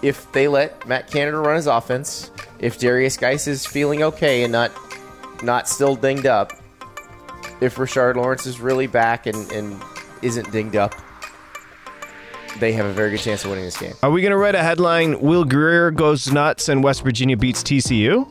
[0.03, 4.53] if they let Matt Canada run his offense, if Derrius Guice is feeling okay and
[4.53, 4.73] not
[5.43, 6.53] not still dinged up,
[7.61, 9.83] if Richard Lawrence is really back and, and
[10.23, 10.95] isn't dinged up,
[12.61, 13.95] they have a very good chance of winning this game.
[14.03, 15.21] Are we gonna write a headline?
[15.21, 18.29] Will Grier goes nuts and West Virginia beats TCU?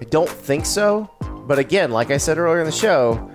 [0.00, 1.10] I don't think so.
[1.46, 3.30] But again, like I said earlier in the show,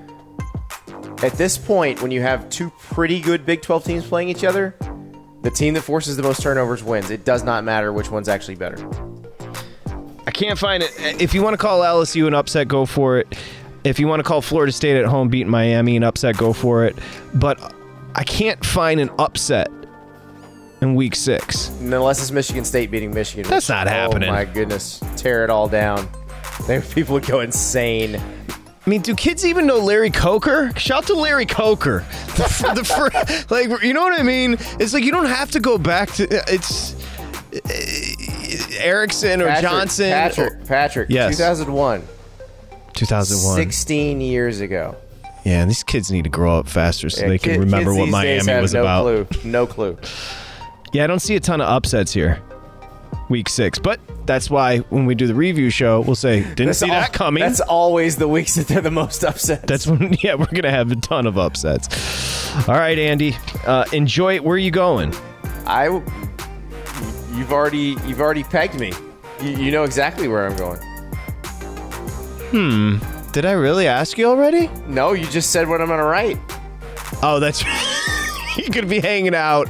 [1.22, 4.76] at this point, when you have two pretty good Big 12 teams playing each other,
[5.42, 7.12] the team that forces the most turnovers wins.
[7.12, 8.78] It does not matter which one's actually better.
[10.26, 10.92] I can't find it.
[11.22, 13.38] If you want to call LSU an upset, go for it.
[13.84, 16.86] If you want to call Florida State at home beating Miami an upset, go for
[16.86, 16.96] it.
[17.34, 17.74] But
[18.16, 19.70] I can't find an upset
[20.82, 21.70] in Week Six.
[21.80, 23.49] Unless it's Michigan State beating Michigan.
[23.49, 24.30] That's which- not happening.
[24.30, 24.99] Oh my goodness.
[25.16, 26.07] Tear it all down.
[26.68, 28.16] There people would go insane.
[28.16, 30.72] I mean, do kids even know Larry Coker?
[30.76, 32.05] Shout to Larry Coker.
[32.39, 34.53] The, the like, you know what I mean?
[34.80, 36.93] It's like you don't have to go back to it's
[37.53, 40.10] uh, Erickson or Patrick, Johnson.
[40.12, 41.36] Patrick, Patrick, Yes.
[41.38, 42.01] 2001.
[42.93, 43.55] 2001.
[43.55, 44.95] 16 years ago.
[45.46, 47.92] Yeah, and these kids need to grow up faster so Yeah, they can kid- remember
[47.92, 49.04] kids what these days Miami have was no about.
[49.04, 49.28] Clue.
[49.52, 49.98] No clue.
[50.92, 52.42] Yeah, I don't see a ton of upsets here.
[53.30, 56.90] Week six, but that's why when we do the review show, we'll say didn't see
[56.90, 57.42] al- that coming.
[57.42, 59.68] That's always the weeks that they're the most upset.
[59.68, 61.88] That's when, yeah, we're gonna have a ton of upsets.
[62.68, 63.36] All right, Andy,
[63.68, 64.44] uh, enjoy it.
[64.44, 65.14] Where are you going?
[65.68, 65.86] I.
[67.36, 68.92] You've already you've already pegged me.
[69.44, 70.80] You, you know exactly where I'm going.
[73.32, 74.67] Did I really ask you already?
[74.88, 76.38] No, you just said what I'm gonna write.
[77.21, 77.63] Oh, that's
[78.57, 79.69] you could be hanging out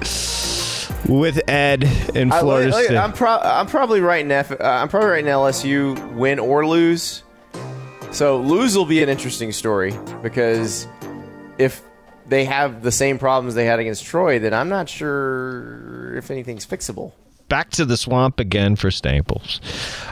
[1.08, 1.84] with Ed
[2.16, 2.98] in I, Florida look- look, State.
[2.98, 7.24] I'm, pro- I'm probably writing F- uh, I'm probably writing LSU win or lose.
[8.12, 9.94] So lose will be an interesting story
[10.24, 10.88] because
[11.58, 11.82] if
[12.28, 16.66] they have the same problems they had against Troy, then I'm not sure if anything's
[16.66, 17.12] fixable.
[17.50, 19.60] Back to the swamp again for Staples.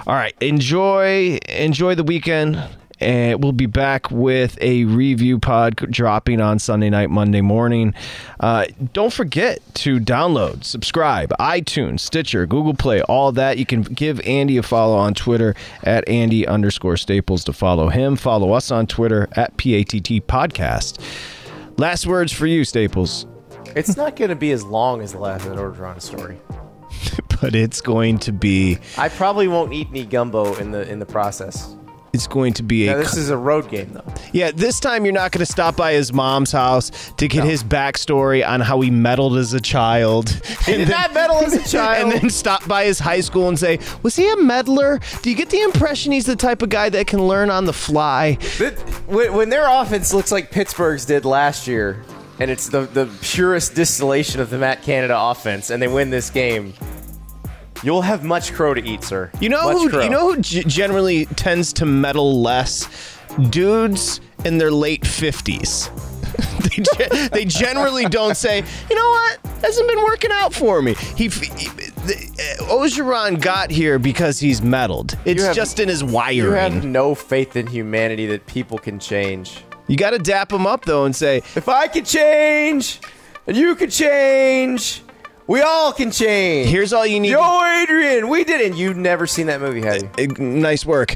[0.07, 2.61] All right, enjoy enjoy the weekend.
[2.99, 7.93] And we'll be back with a review pod dropping on Sunday night, Monday morning.
[8.39, 13.57] Uh, don't forget to download, subscribe, iTunes, Stitcher, Google Play, all that.
[13.57, 18.15] You can give Andy a follow on Twitter at Andy underscore Staples to follow him.
[18.15, 20.99] Follow us on Twitter at PATT Podcast.
[21.77, 23.27] Last words for you, Staples.
[23.75, 26.39] It's not going to be as long as the last Ed Orgeron story.
[27.39, 31.05] But it's going to be I probably won't eat any gumbo in the in the
[31.05, 31.76] process.
[32.14, 34.14] It's going to be a Now, this is a road game though.
[34.34, 37.64] Yeah, this time you're not going to stop by his mom's house to get his
[37.64, 40.30] backstory on how he meddled as a child.
[40.68, 42.12] He did not meddle as a child.
[42.14, 44.99] And then stop by his high school and say, Was he a meddler?
[45.22, 47.74] Do you get the impression he's the type of guy that can learn on the
[47.74, 48.34] fly?
[49.08, 52.03] When their offense looks like Pittsburgh's did last year,
[52.39, 56.30] and it's the, the purest distillation of the Matt Canada offense, and they win this
[56.30, 56.74] game,
[57.84, 59.32] you'll have much crow to eat, sir.
[59.39, 60.03] You know Much who crow.
[60.03, 62.88] you know who g- generally tends to meddle less?
[63.49, 65.89] Dudes in their late 50s.
[66.61, 70.93] they, ge- they generally don't say, you know what, hasn't been working out for me.
[71.15, 71.67] He, f- he
[72.07, 75.17] the, uh, Orgeron got here because he's meddled.
[75.25, 76.38] It's have- just in his wiring.
[76.38, 76.73] You wiring.
[76.73, 79.59] have no faith in humanity that people can change.
[79.88, 82.99] You got to dap him up though and say, If I could change,
[83.47, 85.01] and you could change,
[85.47, 86.69] we all can change.
[86.69, 88.75] "Here's all you need." Yo, Adrian, we did it.
[88.75, 90.27] You've never seen that movie, have you?
[90.37, 91.15] Nice work.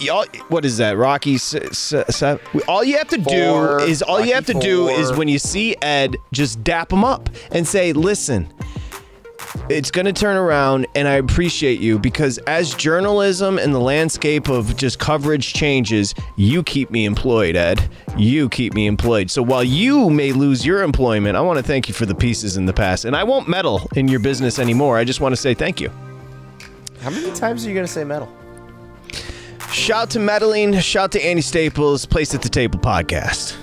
[0.00, 1.34] Y'all- What is that, Rocky?
[1.34, 4.66] s- s- s- All you have to Four, do is all you have to Rocky
[4.66, 8.48] do is when you see Ed, just dap him up and say, "Listen,
[9.68, 14.48] it's going to turn around, and I appreciate you because as journalism and the landscape
[14.48, 17.88] of just coverage changes, you keep me employed, Ed.
[18.16, 19.30] You keep me employed.
[19.30, 22.56] So while you may lose your employment, I want to thank you for the pieces
[22.56, 24.96] in the past, and I won't meddle in your business anymore.
[24.96, 25.90] I just want to say thank you."
[27.02, 28.28] How many times are you going to say metal?
[29.72, 30.78] Shout to meddling.
[30.80, 32.06] Shout to Andy Staples.
[32.06, 33.56] Place at the Table podcast.